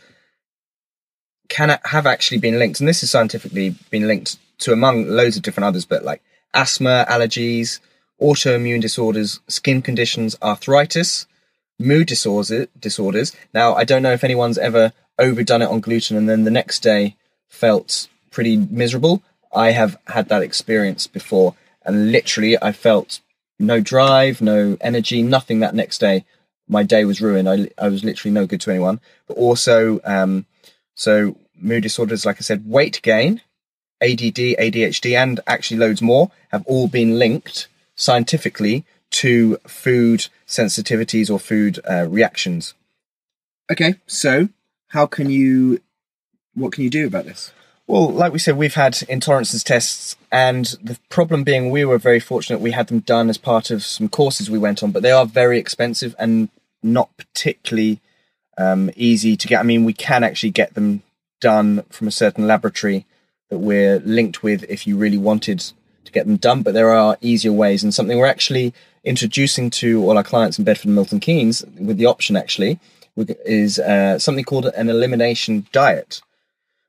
can 1.49 1.79
have 1.85 2.07
actually 2.07 2.39
been 2.39 2.59
linked, 2.59 2.81
and 2.81 2.89
this 2.89 3.03
is 3.03 3.11
scientifically 3.11 3.75
been 3.91 4.07
linked 4.07 4.39
to 4.59 4.73
among 4.73 5.07
loads 5.07 5.37
of 5.37 5.43
different 5.43 5.67
others, 5.67 5.85
but 5.85 6.05
like 6.05 6.23
asthma, 6.55 7.07
allergies, 7.09 7.81
autoimmune 8.21 8.81
disorders, 8.81 9.41
skin 9.49 9.83
conditions, 9.83 10.37
arthritis, 10.43 11.27
mood 11.79 12.07
disorder, 12.07 12.67
disorders. 12.79 13.35
Now, 13.53 13.75
I 13.75 13.85
don't 13.85 14.03
know 14.03 14.13
if 14.13 14.25
anyone's 14.25 14.59
ever 14.59 14.93
overdone 15.19 15.63
it 15.63 15.69
on 15.69 15.81
gluten 15.81 16.17
and 16.17 16.29
then 16.29 16.45
the 16.45 16.51
next 16.51 16.81
day 16.81 17.17
felt 17.49 18.09
pretty 18.31 18.57
miserable. 18.57 19.23
I 19.55 19.73
have 19.73 19.99
had 20.09 20.29
that 20.29 20.43
experience 20.43 21.07
before, 21.07 21.55
and 21.85 22.13
literally, 22.13 22.61
I 22.61 22.73
felt 22.73 23.21
no 23.59 23.81
drive, 23.81 24.41
no 24.41 24.77
energy, 24.81 25.23
nothing 25.23 25.61
that 25.61 25.75
next 25.75 25.99
day. 25.99 26.25
My 26.69 26.83
day 26.83 27.05
was 27.05 27.21
ruined. 27.21 27.49
I, 27.49 27.71
I 27.79 27.89
was 27.89 28.05
literally 28.05 28.33
no 28.33 28.47
good 28.47 28.61
to 28.63 28.71
anyone. 28.71 29.01
But 29.29 29.37
also, 29.37 30.01
um, 30.05 30.47
so 30.97 31.37
mood 31.55 31.85
disorders, 31.85 32.27
like 32.27 32.39
I 32.39 32.41
said, 32.41 32.69
weight 32.69 33.01
gain, 33.03 33.43
ADD, 34.03 34.59
ADHD, 34.59 35.17
and 35.17 35.39
actually 35.47 35.77
loads 35.77 36.03
more 36.03 36.33
have 36.51 36.67
all 36.67 36.89
been 36.89 37.19
linked 37.19 37.69
scientifically 37.95 38.85
to 39.11 39.59
food 39.67 40.27
sensitivities 40.47 41.31
or 41.31 41.39
food 41.39 41.79
uh, 41.89 42.07
reactions. 42.09 42.75
Okay, 43.71 43.95
so 44.07 44.49
how 44.89 45.07
can 45.07 45.31
you 45.31 45.81
what 46.55 46.73
can 46.73 46.83
you 46.85 46.91
do 46.91 47.07
about 47.07 47.25
this 47.25 47.53
well 47.87 48.09
like 48.09 48.33
we 48.33 48.39
said 48.39 48.57
we've 48.57 48.75
had 48.75 48.95
intolerances 48.95 49.63
tests 49.63 50.17
and 50.33 50.77
the 50.83 50.99
problem 51.11 51.45
being 51.45 51.71
we 51.71 51.85
were 51.85 51.99
very 51.99 52.21
fortunate 52.21 52.61
we 52.61 52.71
had 52.71 52.87
them 52.87 53.01
done 53.01 53.29
as 53.29 53.37
part 53.37 53.71
of 53.71 53.85
some 53.85 54.09
courses 54.09 54.49
we 54.49 54.59
went 54.59 54.83
on 54.83 54.91
but 54.91 55.03
they 55.03 55.11
are 55.11 55.27
very 55.27 55.59
expensive 55.59 56.15
and 56.19 56.49
not 56.83 57.15
particularly 57.17 58.01
um, 58.59 58.91
easy 58.97 59.37
to 59.37 59.47
get 59.47 59.61
i 59.61 59.63
mean 59.63 59.85
we 59.85 59.93
can 59.93 60.25
actually 60.25 60.51
get 60.51 60.75
them 60.75 61.03
done 61.41 61.83
from 61.91 62.09
a 62.09 62.13
certain 62.13 62.47
laboratory 62.47 63.05
that 63.51 63.59
we're 63.59 63.99
linked 64.01 64.43
with 64.43 64.65
if 64.69 64.87
you 64.87 64.97
really 64.97 65.19
wanted 65.19 65.59
to 66.05 66.13
get 66.13 66.27
them 66.27 66.37
done 66.37 66.63
but 66.63 66.75
there 66.75 66.91
are 66.91 67.19
easier 67.21 67.53
ways 67.53 67.83
and 67.83 67.95
something 67.95 68.19
we're 68.19 68.27
actually 68.27 68.73
introducing 69.05 69.71
to 69.71 70.03
all 70.03 70.17
our 70.17 70.25
clients 70.25 70.59
in 70.59 70.65
bedford 70.65 70.87
and 70.87 70.95
milton 70.95 71.21
keynes 71.21 71.65
with 71.79 71.97
the 71.97 72.07
option 72.07 72.37
actually 72.37 72.81
is 73.17 73.79
uh, 73.79 74.19
something 74.19 74.45
called 74.45 74.67
an 74.67 74.89
elimination 74.89 75.67
diet. 75.73 76.21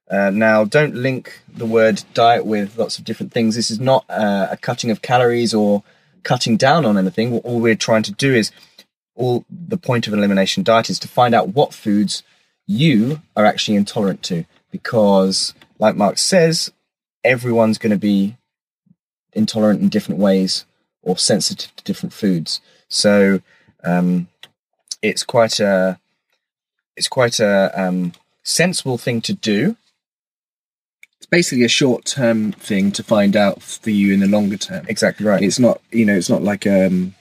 Uh, 0.10 0.30
now, 0.30 0.64
don't 0.64 0.96
link 0.96 1.42
the 1.54 1.66
word 1.66 2.04
diet 2.14 2.46
with 2.46 2.78
lots 2.78 2.98
of 2.98 3.06
different 3.06 3.32
things. 3.32 3.56
This 3.56 3.72
is 3.72 3.80
not 3.80 4.06
uh, 4.10 4.48
a 4.50 4.58
cutting 4.58 4.90
of 4.90 5.02
calories 5.02 5.54
or 5.54 5.84
cutting 6.24 6.58
down 6.58 6.86
on 6.86 6.98
anything. 6.98 7.40
All 7.40 7.60
we're 7.60 7.76
trying 7.76 8.04
to 8.04 8.14
do 8.14 8.34
is, 8.34 8.52
all 9.18 9.44
the 9.50 9.78
point 9.78 10.08
of 10.08 10.14
an 10.14 10.20
elimination 10.20 10.64
diet 10.64 10.90
is 10.90 11.00
to 11.00 11.08
find 11.08 11.36
out 11.36 11.50
what 11.50 11.74
foods 11.74 12.24
you 12.66 13.22
are 13.36 13.46
actually 13.46 13.76
intolerant 13.76 14.24
to. 14.24 14.46
Because, 14.72 15.54
like 15.80 15.96
Mark 15.96 16.18
says, 16.18 16.72
everyone's 17.24 17.78
going 17.78 17.92
to 17.92 17.98
be 17.98 18.38
intolerant 19.34 19.82
in 19.82 19.90
different 19.90 20.22
ways 20.22 20.66
or 21.02 21.18
sensitive 21.18 21.76
to 21.76 21.84
different 21.84 22.14
foods. 22.14 22.62
So, 22.88 23.42
um, 23.84 24.28
it's 25.02 25.24
quite 25.24 25.60
a 25.60 26.00
it's 26.96 27.08
quite 27.08 27.40
a 27.40 27.72
um, 27.80 28.14
sensible 28.44 28.98
thing 28.98 29.22
to 29.22 29.34
do. 29.34 29.78
It's 31.18 31.28
basically 31.28 31.64
a 31.64 31.70
short 31.70 32.06
term 32.06 32.52
thing 32.52 32.92
to 32.94 33.04
find 33.04 33.36
out 33.36 33.62
for 33.62 33.90
you 33.90 34.14
in 34.14 34.20
the 34.20 34.28
longer 34.28 34.58
term. 34.58 34.86
Exactly 34.88 35.26
right. 35.26 35.42
It's 35.42 35.60
not 35.60 35.82
you 35.92 36.06
know 36.06 36.16
it's 36.16 36.30
not 36.30 36.44
like 36.44 36.68
um, 36.68 37.16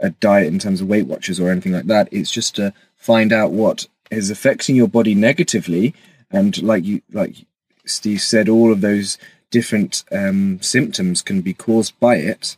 a 0.00 0.10
diet 0.10 0.48
in 0.48 0.58
terms 0.58 0.80
of 0.80 0.88
Weight 0.88 1.06
Watchers 1.06 1.38
or 1.38 1.50
anything 1.50 1.72
like 1.72 1.86
that. 1.86 2.08
It's 2.10 2.30
just 2.30 2.56
to 2.56 2.72
find 2.96 3.32
out 3.32 3.52
what 3.52 3.86
is 4.10 4.30
affecting 4.30 4.76
your 4.76 4.88
body 4.88 5.14
negatively, 5.14 5.94
and 6.30 6.60
like 6.62 6.84
you 6.84 7.02
like 7.12 7.46
Steve 7.84 8.20
said, 8.20 8.48
all 8.48 8.72
of 8.72 8.80
those 8.80 9.18
different 9.50 10.04
um, 10.12 10.60
symptoms 10.62 11.22
can 11.22 11.40
be 11.40 11.54
caused 11.54 11.98
by 12.00 12.16
it, 12.16 12.56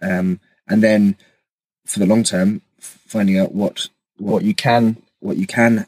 um, 0.00 0.40
and 0.68 0.82
then 0.82 1.16
for 1.84 1.98
the 1.98 2.06
long 2.06 2.22
term, 2.22 2.62
finding 2.78 3.38
out 3.38 3.52
what 3.52 3.88
what, 4.18 4.44
you 4.44 4.54
can 4.54 4.96
what 5.20 5.36
you 5.36 5.46
can 5.46 5.86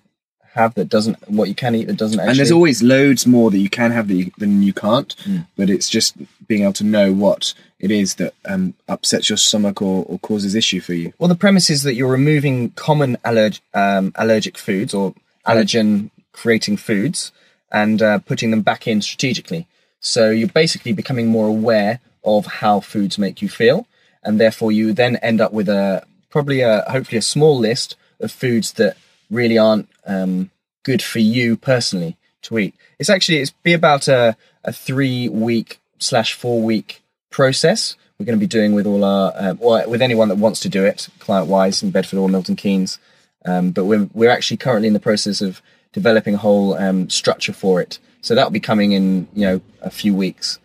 have 0.55 0.75
that 0.75 0.89
doesn't 0.89 1.17
what 1.31 1.49
you 1.49 1.55
can 1.55 1.75
eat 1.75 1.87
that 1.87 1.97
doesn't 1.97 2.19
actually. 2.19 2.31
And 2.31 2.39
there's 2.39 2.53
always 2.53 2.83
loads 2.83 3.27
more 3.27 3.51
that 3.51 3.59
you 3.59 3.69
can 3.69 3.91
have 3.93 4.09
that 4.09 4.15
you, 4.15 4.31
than 4.39 4.63
you 4.63 4.73
can't. 4.73 5.15
Mm. 5.17 5.47
But 5.57 5.71
it's 5.71 5.89
just 5.89 6.17
being 6.47 6.63
able 6.63 6.73
to 6.75 6.85
know 6.85 7.13
what 7.13 7.55
it 7.87 7.91
is 7.93 8.17
that 8.17 8.35
um, 8.45 8.75
upsets 8.89 9.31
your 9.31 9.37
stomach 9.37 9.81
or, 9.81 10.05
or, 10.09 10.19
causes 10.19 10.55
issue 10.55 10.81
for 10.81 10.95
you. 10.95 11.13
Well, 11.19 11.29
the 11.29 11.35
premise 11.35 11.71
is 11.71 11.85
that 11.85 11.95
you're 11.95 12.11
removing 12.11 12.71
common 12.71 13.17
allerg- 13.25 13.61
um, 13.73 14.13
allergic 14.17 14.59
foods 14.59 14.93
or 14.93 15.15
allergen 15.47 16.11
creating 16.33 16.77
foods 16.77 17.33
and 17.73 18.03
uh, 18.03 18.19
putting 18.19 18.51
them 18.51 18.63
back 18.63 18.87
in 18.87 19.01
strategically. 19.01 19.67
So 20.01 20.31
you're 20.31 20.49
basically 20.49 20.93
becoming 20.93 21.29
more 21.29 21.47
aware 21.47 22.01
of 22.25 22.47
how 22.47 22.81
foods 22.81 23.19
make 23.19 23.41
you 23.41 23.49
feel, 23.49 23.87
and 24.23 24.41
therefore 24.41 24.73
you 24.73 24.93
then 24.93 25.17
end 25.17 25.41
up 25.41 25.53
with 25.53 25.69
a 25.69 26.05
probably 26.29 26.61
a 26.61 26.85
hopefully 26.91 27.19
a 27.19 27.23
small 27.23 27.57
list 27.57 27.97
of 28.21 28.33
foods 28.33 28.73
that 28.75 28.97
really 29.31 29.59
aren't 29.59 29.89
um, 30.07 30.51
good 30.83 31.03
for 31.03 31.21
you 31.21 31.57
personally 31.57 32.17
to 32.43 32.59
eat. 32.59 32.75
It's 32.99 33.11
actually 33.11 33.39
it's 33.39 33.53
be 33.63 33.73
about 33.73 34.09
a, 34.09 34.37
a 34.65 34.73
three 34.73 35.29
week 35.29 35.81
slash 35.99 36.35
four 36.35 36.61
week 36.63 37.03
process. 37.37 37.97
We're 38.19 38.25
going 38.25 38.39
to 38.39 38.43
be 38.43 38.47
doing 38.59 38.75
with 38.75 38.87
all 38.87 39.05
our 39.05 39.31
um, 39.37 39.59
or 39.61 39.87
with 39.87 40.01
anyone 40.01 40.31
that 40.31 40.39
wants 40.39 40.61
to 40.61 40.71
do 40.71 40.87
it, 40.87 41.09
client 41.19 41.49
wise 41.49 41.83
in 41.83 41.91
Bedford 41.91 42.19
or 42.19 42.31
Milton 42.31 42.57
Keynes. 42.57 42.99
Um, 43.45 43.73
but 43.73 43.85
we're 43.85 44.09
we're 44.15 44.31
actually 44.31 44.57
currently 44.57 44.89
in 44.89 44.95
the 44.95 45.07
process 45.09 45.43
of 45.43 45.61
developing 45.93 46.35
a 46.35 46.39
whole 46.39 46.73
um, 46.75 47.11
structure 47.11 47.53
for 47.53 47.83
it. 47.83 47.99
So 48.23 48.35
that'll 48.35 48.51
be 48.51 48.69
coming 48.71 48.93
in 48.93 49.29
you 49.35 49.47
know 49.47 49.61
a 49.83 49.91
few 49.91 50.15
weeks. 50.15 50.59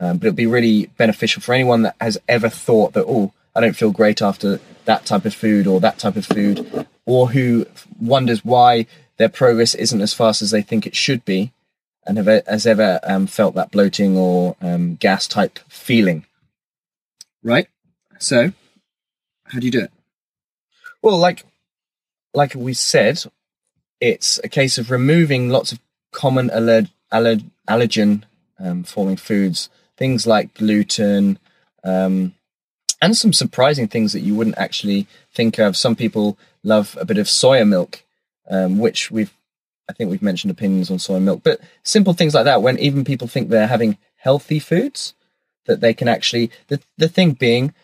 Um, 0.00 0.18
but 0.18 0.26
it'll 0.26 0.36
be 0.36 0.46
really 0.46 0.86
beneficial 0.98 1.40
for 1.40 1.54
anyone 1.54 1.82
that 1.82 1.96
has 1.98 2.18
ever 2.28 2.50
thought 2.50 2.92
that 2.92 3.06
oh 3.08 3.32
I 3.56 3.60
don't 3.62 3.74
feel 3.74 3.90
great 3.90 4.20
after 4.20 4.60
that 4.84 5.06
type 5.06 5.24
of 5.24 5.34
food 5.34 5.66
or 5.66 5.80
that 5.80 5.98
type 5.98 6.16
of 6.16 6.26
food, 6.26 6.86
or 7.06 7.30
who 7.30 7.64
wonders 7.98 8.44
why 8.44 8.86
their 9.16 9.30
progress 9.30 9.74
isn't 9.74 10.02
as 10.02 10.12
fast 10.12 10.42
as 10.42 10.50
they 10.50 10.62
think 10.62 10.86
it 10.86 10.94
should 10.94 11.24
be, 11.24 11.52
and 12.08 12.16
have 12.16 12.42
has 12.46 12.66
ever 12.66 12.98
um, 13.04 13.26
felt 13.26 13.54
that 13.54 13.70
bloating 13.70 14.16
or 14.16 14.56
um, 14.60 14.96
gas 14.96 15.28
type 15.28 15.60
feeling. 15.68 16.24
Right. 17.42 17.68
So, 18.18 18.52
how 19.44 19.60
do 19.60 19.66
you 19.66 19.70
do 19.70 19.82
it? 19.82 19.92
Well, 21.02 21.18
like 21.18 21.44
like 22.34 22.54
we 22.54 22.74
said, 22.74 23.22
it's 24.00 24.40
a 24.42 24.48
case 24.48 24.78
of 24.78 24.90
removing 24.90 25.50
lots 25.50 25.70
of 25.70 25.80
common 26.10 26.50
aller- 26.50 26.88
aller- 27.12 27.44
allergen 27.68 28.22
um, 28.58 28.82
forming 28.84 29.16
foods, 29.16 29.68
things 29.96 30.26
like 30.26 30.54
gluten, 30.54 31.38
um, 31.84 32.34
and 33.00 33.16
some 33.16 33.32
surprising 33.32 33.86
things 33.86 34.12
that 34.12 34.20
you 34.20 34.34
wouldn't 34.34 34.58
actually 34.58 35.06
think 35.32 35.58
of. 35.58 35.76
Some 35.76 35.94
people 35.94 36.38
love 36.62 36.96
a 37.00 37.04
bit 37.04 37.18
of 37.18 37.26
soya 37.26 37.66
milk, 37.66 38.02
um, 38.50 38.78
which 38.78 39.10
we've, 39.10 39.32
I 39.88 39.92
think 39.92 40.10
we've 40.10 40.22
mentioned 40.22 40.50
opinions 40.50 40.90
on 40.90 40.98
soy 40.98 41.18
milk, 41.18 41.42
but 41.42 41.60
simple 41.82 42.12
things 42.12 42.34
like 42.34 42.44
that. 42.44 42.62
When 42.62 42.78
even 42.78 43.04
people 43.04 43.28
think 43.28 43.48
they're 43.48 43.66
having 43.66 43.98
healthy 44.16 44.58
foods, 44.58 45.14
that 45.66 45.80
they 45.80 45.94
can 45.94 46.08
actually 46.08 46.50
the 46.68 46.80
the 46.96 47.08
thing 47.08 47.32
being, 47.32 47.74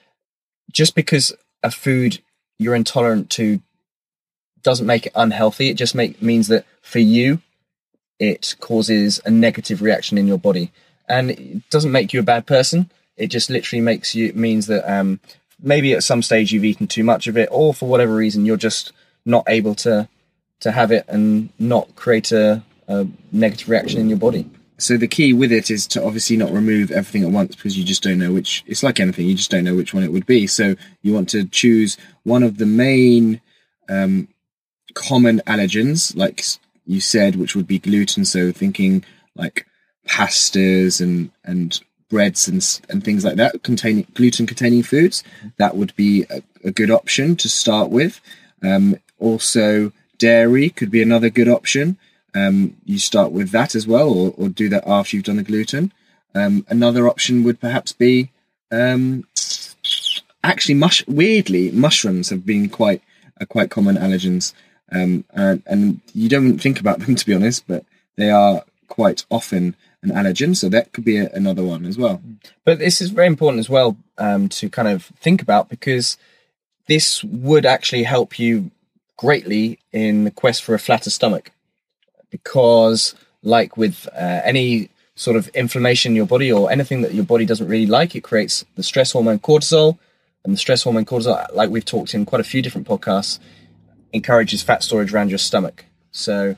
just 0.70 0.94
because 0.94 1.32
a 1.62 1.70
food 1.70 2.20
you're 2.58 2.74
intolerant 2.74 3.30
to 3.30 3.60
doesn't 4.62 4.86
make 4.86 5.06
it 5.06 5.12
unhealthy. 5.14 5.68
It 5.68 5.74
just 5.74 5.94
make 5.94 6.20
means 6.22 6.48
that 6.48 6.64
for 6.82 6.98
you, 6.98 7.40
it 8.18 8.54
causes 8.60 9.20
a 9.24 9.30
negative 9.30 9.82
reaction 9.82 10.18
in 10.18 10.26
your 10.26 10.38
body, 10.38 10.72
and 11.08 11.30
it 11.30 11.70
doesn't 11.70 11.92
make 11.92 12.12
you 12.12 12.20
a 12.20 12.24
bad 12.24 12.46
person 12.46 12.90
it 13.16 13.28
just 13.28 13.50
literally 13.50 13.80
makes 13.80 14.14
you 14.14 14.32
means 14.32 14.66
that 14.66 14.90
um, 14.90 15.20
maybe 15.60 15.92
at 15.92 16.04
some 16.04 16.22
stage 16.22 16.52
you've 16.52 16.64
eaten 16.64 16.86
too 16.86 17.04
much 17.04 17.26
of 17.26 17.36
it, 17.36 17.48
or 17.52 17.72
for 17.74 17.88
whatever 17.88 18.14
reason 18.14 18.44
you're 18.44 18.56
just 18.56 18.92
not 19.24 19.44
able 19.48 19.74
to 19.74 20.08
to 20.64 20.72
have 20.72 20.90
it 20.90 21.04
and 21.08 21.50
not 21.58 21.94
create 21.94 22.32
a, 22.32 22.62
a 22.88 23.06
negative 23.32 23.68
reaction 23.68 24.00
in 24.00 24.08
your 24.08 24.18
body. 24.18 24.50
so 24.78 24.96
the 24.96 25.06
key 25.06 25.34
with 25.34 25.52
it 25.52 25.70
is 25.70 25.86
to 25.86 26.02
obviously 26.02 26.38
not 26.38 26.50
remove 26.50 26.90
everything 26.90 27.22
at 27.22 27.30
once 27.30 27.54
because 27.54 27.76
you 27.76 27.84
just 27.84 28.02
don't 28.02 28.18
know 28.18 28.32
which. 28.32 28.64
It's 28.66 28.82
like 28.82 28.98
anything, 28.98 29.26
you 29.26 29.34
just 29.34 29.50
don't 29.50 29.64
know 29.64 29.76
which 29.76 29.92
one 29.92 30.02
it 30.02 30.10
would 30.12 30.24
be. 30.24 30.46
So 30.46 30.74
you 31.02 31.12
want 31.12 31.28
to 31.30 31.44
choose 31.44 31.98
one 32.22 32.42
of 32.42 32.56
the 32.56 32.64
main 32.64 33.42
um, 33.90 34.28
common 34.94 35.42
allergens, 35.46 36.16
like 36.16 36.42
you 36.86 37.00
said, 37.00 37.36
which 37.36 37.54
would 37.54 37.66
be 37.66 37.78
gluten. 37.78 38.24
So 38.24 38.50
thinking 38.50 39.04
like 39.36 39.66
pastas 40.08 40.98
and 40.98 41.30
and 41.44 41.78
breads 42.08 42.48
and 42.48 42.80
and 42.88 43.04
things 43.04 43.22
like 43.22 43.36
that 43.36 43.62
containing 43.62 44.06
gluten 44.14 44.46
containing 44.46 44.82
foods. 44.82 45.22
That 45.58 45.76
would 45.76 45.94
be 45.94 46.24
a, 46.30 46.42
a 46.64 46.70
good 46.70 46.90
option 46.90 47.36
to 47.36 47.50
start 47.50 47.90
with. 47.90 48.18
Um, 48.62 48.96
also, 49.18 49.92
dairy 50.24 50.70
could 50.70 50.90
be 50.90 51.02
another 51.02 51.28
good 51.28 51.48
option. 51.48 51.98
Um, 52.34 52.76
you 52.84 52.98
start 52.98 53.30
with 53.30 53.50
that 53.50 53.74
as 53.74 53.86
well, 53.86 54.08
or, 54.08 54.34
or 54.38 54.48
do 54.48 54.70
that 54.70 54.84
after 54.86 55.14
you've 55.14 55.26
done 55.26 55.36
the 55.36 55.50
gluten. 55.50 55.92
Um, 56.34 56.64
another 56.68 57.06
option 57.06 57.44
would 57.44 57.60
perhaps 57.60 57.92
be 57.92 58.30
um, 58.72 59.26
actually 60.42 60.74
mush. 60.74 61.06
Weirdly, 61.06 61.70
mushrooms 61.72 62.30
have 62.30 62.44
been 62.46 62.70
quite 62.70 63.02
are 63.38 63.46
quite 63.46 63.70
common 63.70 63.96
allergens, 63.96 64.54
um, 64.90 65.24
and, 65.30 65.62
and 65.66 66.00
you 66.14 66.28
don't 66.28 66.58
think 66.58 66.80
about 66.80 67.00
them 67.00 67.14
to 67.20 67.26
be 67.26 67.34
honest, 67.34 67.66
but 67.68 67.84
they 68.16 68.30
are 68.30 68.64
quite 68.88 69.26
often 69.30 69.76
an 70.02 70.10
allergen. 70.10 70.56
So 70.56 70.68
that 70.70 70.92
could 70.92 71.04
be 71.04 71.18
a, 71.18 71.28
another 71.34 71.64
one 71.64 71.84
as 71.84 71.98
well. 71.98 72.22
But 72.64 72.78
this 72.78 73.00
is 73.02 73.10
very 73.10 73.26
important 73.26 73.60
as 73.60 73.68
well 73.68 73.96
um, 74.16 74.48
to 74.58 74.70
kind 74.70 74.88
of 74.88 75.04
think 75.24 75.42
about 75.42 75.68
because 75.68 76.16
this 76.86 77.22
would 77.24 77.66
actually 77.66 78.04
help 78.04 78.38
you 78.38 78.70
greatly 79.16 79.78
in 79.92 80.24
the 80.24 80.30
quest 80.30 80.62
for 80.62 80.74
a 80.74 80.78
flatter 80.78 81.10
stomach. 81.10 81.50
Because, 82.30 83.14
like 83.42 83.76
with 83.76 84.08
uh, 84.12 84.40
any 84.44 84.90
sort 85.14 85.36
of 85.36 85.48
inflammation 85.48 86.12
in 86.12 86.16
your 86.16 86.26
body 86.26 86.50
or 86.50 86.70
anything 86.70 87.02
that 87.02 87.14
your 87.14 87.24
body 87.24 87.46
doesn't 87.46 87.68
really 87.68 87.86
like, 87.86 88.16
it 88.16 88.22
creates 88.22 88.64
the 88.74 88.82
stress 88.82 89.12
hormone 89.12 89.38
cortisol. 89.38 89.98
And 90.44 90.52
the 90.52 90.58
stress 90.58 90.82
hormone 90.82 91.06
cortisol, 91.06 91.46
like 91.54 91.70
we've 91.70 91.84
talked 91.84 92.12
in 92.14 92.26
quite 92.26 92.40
a 92.40 92.44
few 92.44 92.60
different 92.60 92.86
podcasts, 92.86 93.38
encourages 94.12 94.62
fat 94.62 94.82
storage 94.82 95.12
around 95.14 95.30
your 95.30 95.38
stomach. 95.38 95.86
So, 96.10 96.56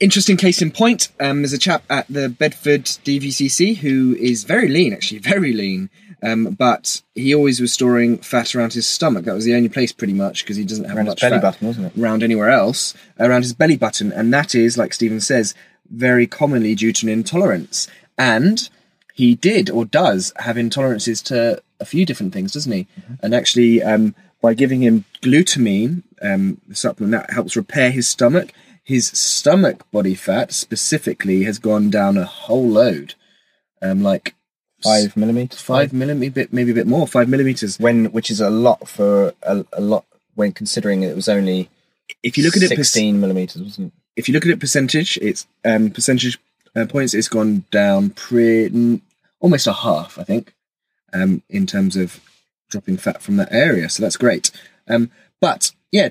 Interesting 0.00 0.36
case 0.36 0.62
in 0.62 0.70
point. 0.70 1.08
Um, 1.18 1.42
there's 1.42 1.52
a 1.52 1.58
chap 1.58 1.82
at 1.90 2.06
the 2.08 2.28
Bedford 2.28 2.84
DVCC 2.84 3.78
who 3.78 4.14
is 4.14 4.44
very 4.44 4.68
lean, 4.68 4.92
actually 4.92 5.18
very 5.18 5.52
lean. 5.52 5.90
Um, 6.22 6.56
but 6.58 7.02
he 7.14 7.34
always 7.34 7.60
was 7.60 7.72
storing 7.72 8.18
fat 8.18 8.54
around 8.54 8.72
his 8.72 8.86
stomach. 8.86 9.24
That 9.24 9.34
was 9.34 9.44
the 9.44 9.54
only 9.54 9.68
place, 9.68 9.92
pretty 9.92 10.14
much, 10.14 10.44
because 10.44 10.56
he 10.56 10.64
doesn't 10.64 10.84
have 10.84 10.96
around 10.96 11.06
much 11.06 11.20
belly 11.20 11.36
fat 11.36 11.42
button, 11.42 11.66
wasn't 11.66 11.86
it? 11.86 12.00
around 12.00 12.22
anywhere 12.22 12.50
else, 12.50 12.94
around 13.20 13.42
his 13.42 13.52
belly 13.52 13.76
button, 13.76 14.12
and 14.12 14.32
that 14.34 14.54
is, 14.54 14.76
like 14.76 14.92
Stephen 14.92 15.20
says, 15.20 15.54
very 15.90 16.26
commonly 16.26 16.74
due 16.74 16.92
to 16.92 17.06
an 17.06 17.12
intolerance. 17.12 17.88
And 18.16 18.68
he 19.14 19.34
did 19.34 19.70
or 19.70 19.84
does 19.84 20.32
have 20.36 20.56
intolerances 20.56 21.22
to 21.24 21.62
a 21.80 21.84
few 21.84 22.04
different 22.04 22.32
things, 22.32 22.52
doesn't 22.52 22.72
he? 22.72 22.86
And 23.22 23.34
actually, 23.34 23.82
um, 23.82 24.14
by 24.40 24.54
giving 24.54 24.82
him 24.82 25.04
glutamine, 25.22 26.02
um, 26.22 26.60
the 26.66 26.74
supplement 26.74 27.12
that 27.12 27.32
helps 27.32 27.56
repair 27.56 27.90
his 27.90 28.08
stomach, 28.08 28.52
his 28.82 29.06
stomach 29.08 29.88
body 29.90 30.14
fat 30.14 30.52
specifically 30.52 31.44
has 31.44 31.58
gone 31.58 31.90
down 31.90 32.16
a 32.16 32.24
whole 32.24 32.68
load, 32.68 33.14
um, 33.82 34.02
like 34.02 34.34
Five 34.82 35.16
millimeters. 35.16 35.60
five 35.60 35.92
millimeter, 35.92 36.30
bit 36.30 36.52
maybe 36.52 36.70
a 36.70 36.74
bit 36.74 36.86
more, 36.86 37.06
five 37.06 37.28
millimeters. 37.28 37.78
when 37.80 38.06
which 38.06 38.30
is 38.30 38.40
a 38.40 38.50
lot 38.50 38.88
for 38.88 39.34
a, 39.42 39.64
a 39.72 39.80
lot 39.80 40.04
when 40.34 40.52
considering 40.52 41.02
it 41.02 41.16
was 41.16 41.28
only 41.28 41.68
If 42.22 42.38
you 42.38 42.44
look 42.44 42.56
at 42.56 42.62
it, 42.62 42.70
per- 42.70 42.76
16 42.76 43.20
millimeters 43.20 43.60
wasn't 43.60 43.88
it? 43.88 43.92
if 44.20 44.28
you 44.28 44.34
look 44.34 44.44
at 44.44 44.50
it 44.50 44.60
percentage, 44.60 45.18
it's 45.20 45.46
um, 45.64 45.90
percentage 45.90 46.38
uh, 46.76 46.86
points. 46.86 47.14
It's 47.14 47.28
gone 47.28 47.64
down 47.70 48.10
pretty 48.10 49.02
almost 49.40 49.66
a 49.66 49.72
half, 49.72 50.18
I 50.18 50.24
think, 50.24 50.54
um, 51.12 51.42
in 51.48 51.66
terms 51.66 51.96
of 51.96 52.20
dropping 52.68 52.98
fat 52.98 53.22
from 53.22 53.36
that 53.36 53.52
area. 53.52 53.88
So 53.88 54.02
that's 54.02 54.16
great. 54.16 54.50
Um, 54.88 55.10
but 55.40 55.72
yeah, 55.92 56.10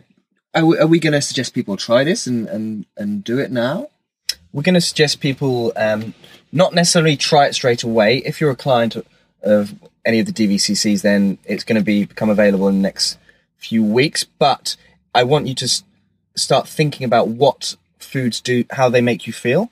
are 0.53 0.65
we, 0.65 0.77
are 0.77 0.87
we 0.87 0.99
going 0.99 1.13
to 1.13 1.21
suggest 1.21 1.53
people 1.53 1.75
try 1.77 2.03
this 2.03 2.27
and, 2.27 2.47
and, 2.47 2.85
and 2.97 3.23
do 3.23 3.39
it 3.39 3.51
now? 3.51 3.89
we're 4.53 4.63
going 4.63 4.73
to 4.73 4.81
suggest 4.81 5.19
people 5.19 5.71
um, 5.75 6.13
not 6.51 6.73
necessarily 6.73 7.17
try 7.17 7.45
it 7.47 7.53
straight 7.53 7.83
away. 7.83 8.17
If 8.17 8.39
you're 8.39 8.51
a 8.51 8.55
client 8.55 8.95
of 9.41 9.75
any 10.05 10.19
of 10.19 10.25
the 10.25 10.31
dvccs 10.31 11.01
then 11.01 11.37
it's 11.45 11.63
going 11.63 11.79
to 11.79 11.83
be 11.83 12.05
become 12.05 12.29
available 12.29 12.67
in 12.67 12.75
the 12.75 12.81
next 12.81 13.17
few 13.57 13.83
weeks. 13.83 14.23
But 14.23 14.75
i 15.13 15.23
want 15.23 15.47
you 15.47 15.55
to 15.55 15.65
s- 15.65 15.83
start 16.35 16.67
thinking 16.67 17.05
about 17.05 17.27
what 17.27 17.75
foods 17.99 18.39
do 18.39 18.63
how 18.71 18.89
they 18.89 19.01
make 19.01 19.27
you 19.27 19.33
feel 19.33 19.69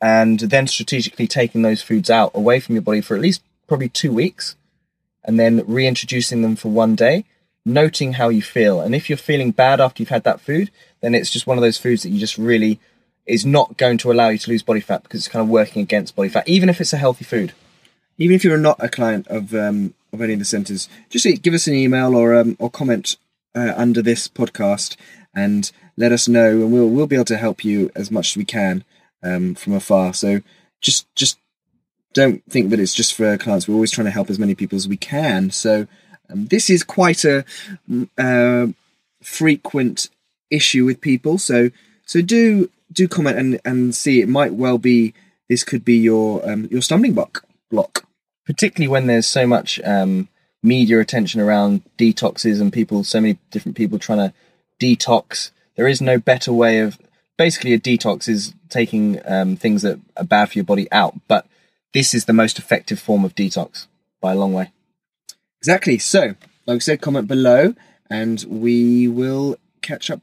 and 0.00 0.40
then 0.40 0.66
strategically 0.66 1.26
taking 1.26 1.62
those 1.62 1.80
foods 1.80 2.10
out 2.10 2.30
away 2.34 2.60
from 2.60 2.74
your 2.74 2.82
body 2.82 3.00
for 3.00 3.14
at 3.14 3.22
least 3.22 3.42
probably 3.66 3.88
two 3.88 4.12
weeks 4.12 4.56
and 5.24 5.38
then 5.38 5.64
reintroducing 5.66 6.42
them 6.42 6.56
for 6.56 6.68
one 6.68 6.94
day 6.94 7.24
noting 7.64 8.14
how 8.14 8.28
you 8.28 8.42
feel. 8.42 8.80
And 8.80 8.92
if 8.92 9.08
you're 9.08 9.16
feeling 9.16 9.52
bad 9.52 9.80
after 9.80 10.02
you've 10.02 10.10
had 10.10 10.24
that 10.24 10.40
food 10.40 10.70
then 11.00 11.14
it's 11.14 11.30
just 11.30 11.46
one 11.46 11.56
of 11.56 11.62
those 11.62 11.78
foods 11.78 12.02
that 12.02 12.10
you 12.10 12.20
just 12.20 12.36
really 12.36 12.78
is 13.26 13.46
not 13.46 13.76
going 13.76 13.98
to 13.98 14.10
allow 14.10 14.28
you 14.28 14.38
to 14.38 14.50
lose 14.50 14.62
body 14.62 14.80
fat 14.80 15.02
because 15.02 15.20
it's 15.20 15.28
kind 15.28 15.42
of 15.42 15.48
working 15.48 15.82
against 15.82 16.16
body 16.16 16.28
fat 16.28 16.48
even 16.48 16.68
if 16.68 16.80
it's 16.80 16.92
a 16.92 16.96
healthy 16.96 17.24
food 17.24 17.52
Even 18.18 18.36
if 18.36 18.44
you're 18.44 18.58
not 18.58 18.76
a 18.78 18.88
client 18.88 19.26
of 19.28 19.54
um, 19.54 19.94
of 20.12 20.20
any 20.20 20.34
of 20.34 20.38
the 20.38 20.44
centres, 20.44 20.88
just 21.08 21.26
give 21.42 21.54
us 21.54 21.66
an 21.66 21.74
email 21.74 22.14
or 22.14 22.36
um, 22.36 22.56
or 22.58 22.70
comment 22.70 23.16
uh, 23.54 23.72
under 23.76 24.02
this 24.02 24.28
podcast 24.28 24.96
and 25.34 25.72
let 25.96 26.12
us 26.12 26.28
know, 26.28 26.50
and 26.50 26.72
we'll 26.72 26.88
we'll 26.88 27.06
be 27.06 27.16
able 27.16 27.24
to 27.26 27.36
help 27.38 27.64
you 27.64 27.90
as 27.94 28.10
much 28.10 28.32
as 28.32 28.36
we 28.36 28.44
can 28.44 28.84
um, 29.22 29.54
from 29.54 29.72
afar. 29.72 30.12
So 30.12 30.42
just 30.80 31.12
just 31.14 31.38
don't 32.12 32.44
think 32.50 32.70
that 32.70 32.80
it's 32.80 32.94
just 32.94 33.14
for 33.14 33.38
clients. 33.38 33.66
We're 33.66 33.74
always 33.74 33.90
trying 33.90 34.04
to 34.04 34.10
help 34.10 34.28
as 34.28 34.38
many 34.38 34.54
people 34.54 34.76
as 34.76 34.86
we 34.86 34.98
can. 34.98 35.50
So 35.50 35.86
um, 36.28 36.46
this 36.46 36.68
is 36.68 36.84
quite 36.84 37.24
a 37.24 37.44
uh, 38.18 38.66
frequent 39.22 40.10
issue 40.50 40.84
with 40.84 41.00
people. 41.00 41.38
So 41.38 41.70
so 42.04 42.20
do 42.20 42.70
do 42.92 43.08
comment 43.08 43.38
and, 43.38 43.60
and 43.64 43.94
see. 43.94 44.20
It 44.20 44.28
might 44.28 44.54
well 44.54 44.78
be 44.78 45.14
this 45.48 45.64
could 45.64 45.84
be 45.84 45.96
your 45.96 46.48
um, 46.48 46.68
your 46.70 46.82
stumbling 46.82 47.14
block 47.14 47.44
block. 47.70 48.06
particularly 48.44 48.88
when 48.88 49.06
there's 49.06 49.26
so 49.26 49.46
much 49.46 49.80
um, 49.84 50.28
media 50.62 51.00
attention 51.00 51.40
around 51.40 51.82
detoxes 51.98 52.60
and 52.60 52.72
people 52.72 53.02
so 53.02 53.20
many 53.20 53.38
different 53.50 53.76
people 53.76 53.98
trying 53.98 54.18
to 54.18 54.34
detox 54.78 55.50
there 55.76 55.88
is 55.88 56.02
no 56.02 56.18
better 56.18 56.52
way 56.52 56.80
of 56.80 56.98
basically 57.38 57.72
a 57.72 57.78
detox 57.78 58.28
is 58.28 58.52
taking 58.68 59.20
um, 59.24 59.56
things 59.56 59.80
that 59.80 59.98
are 60.18 60.24
bad 60.24 60.50
for 60.50 60.58
your 60.58 60.64
body 60.64 60.86
out 60.92 61.14
but 61.28 61.46
this 61.94 62.12
is 62.12 62.26
the 62.26 62.32
most 62.32 62.58
effective 62.58 63.00
form 63.00 63.24
of 63.24 63.34
detox 63.34 63.86
by 64.20 64.32
a 64.32 64.36
long 64.36 64.52
way 64.52 64.70
Exactly. 65.62 65.96
So, 65.98 66.34
like 66.66 66.74
I 66.74 66.78
said, 66.78 67.00
comment 67.00 67.28
below, 67.28 67.76
and 68.10 68.44
we 68.48 69.06
will 69.06 69.58
catch 69.80 70.10
up 70.10 70.20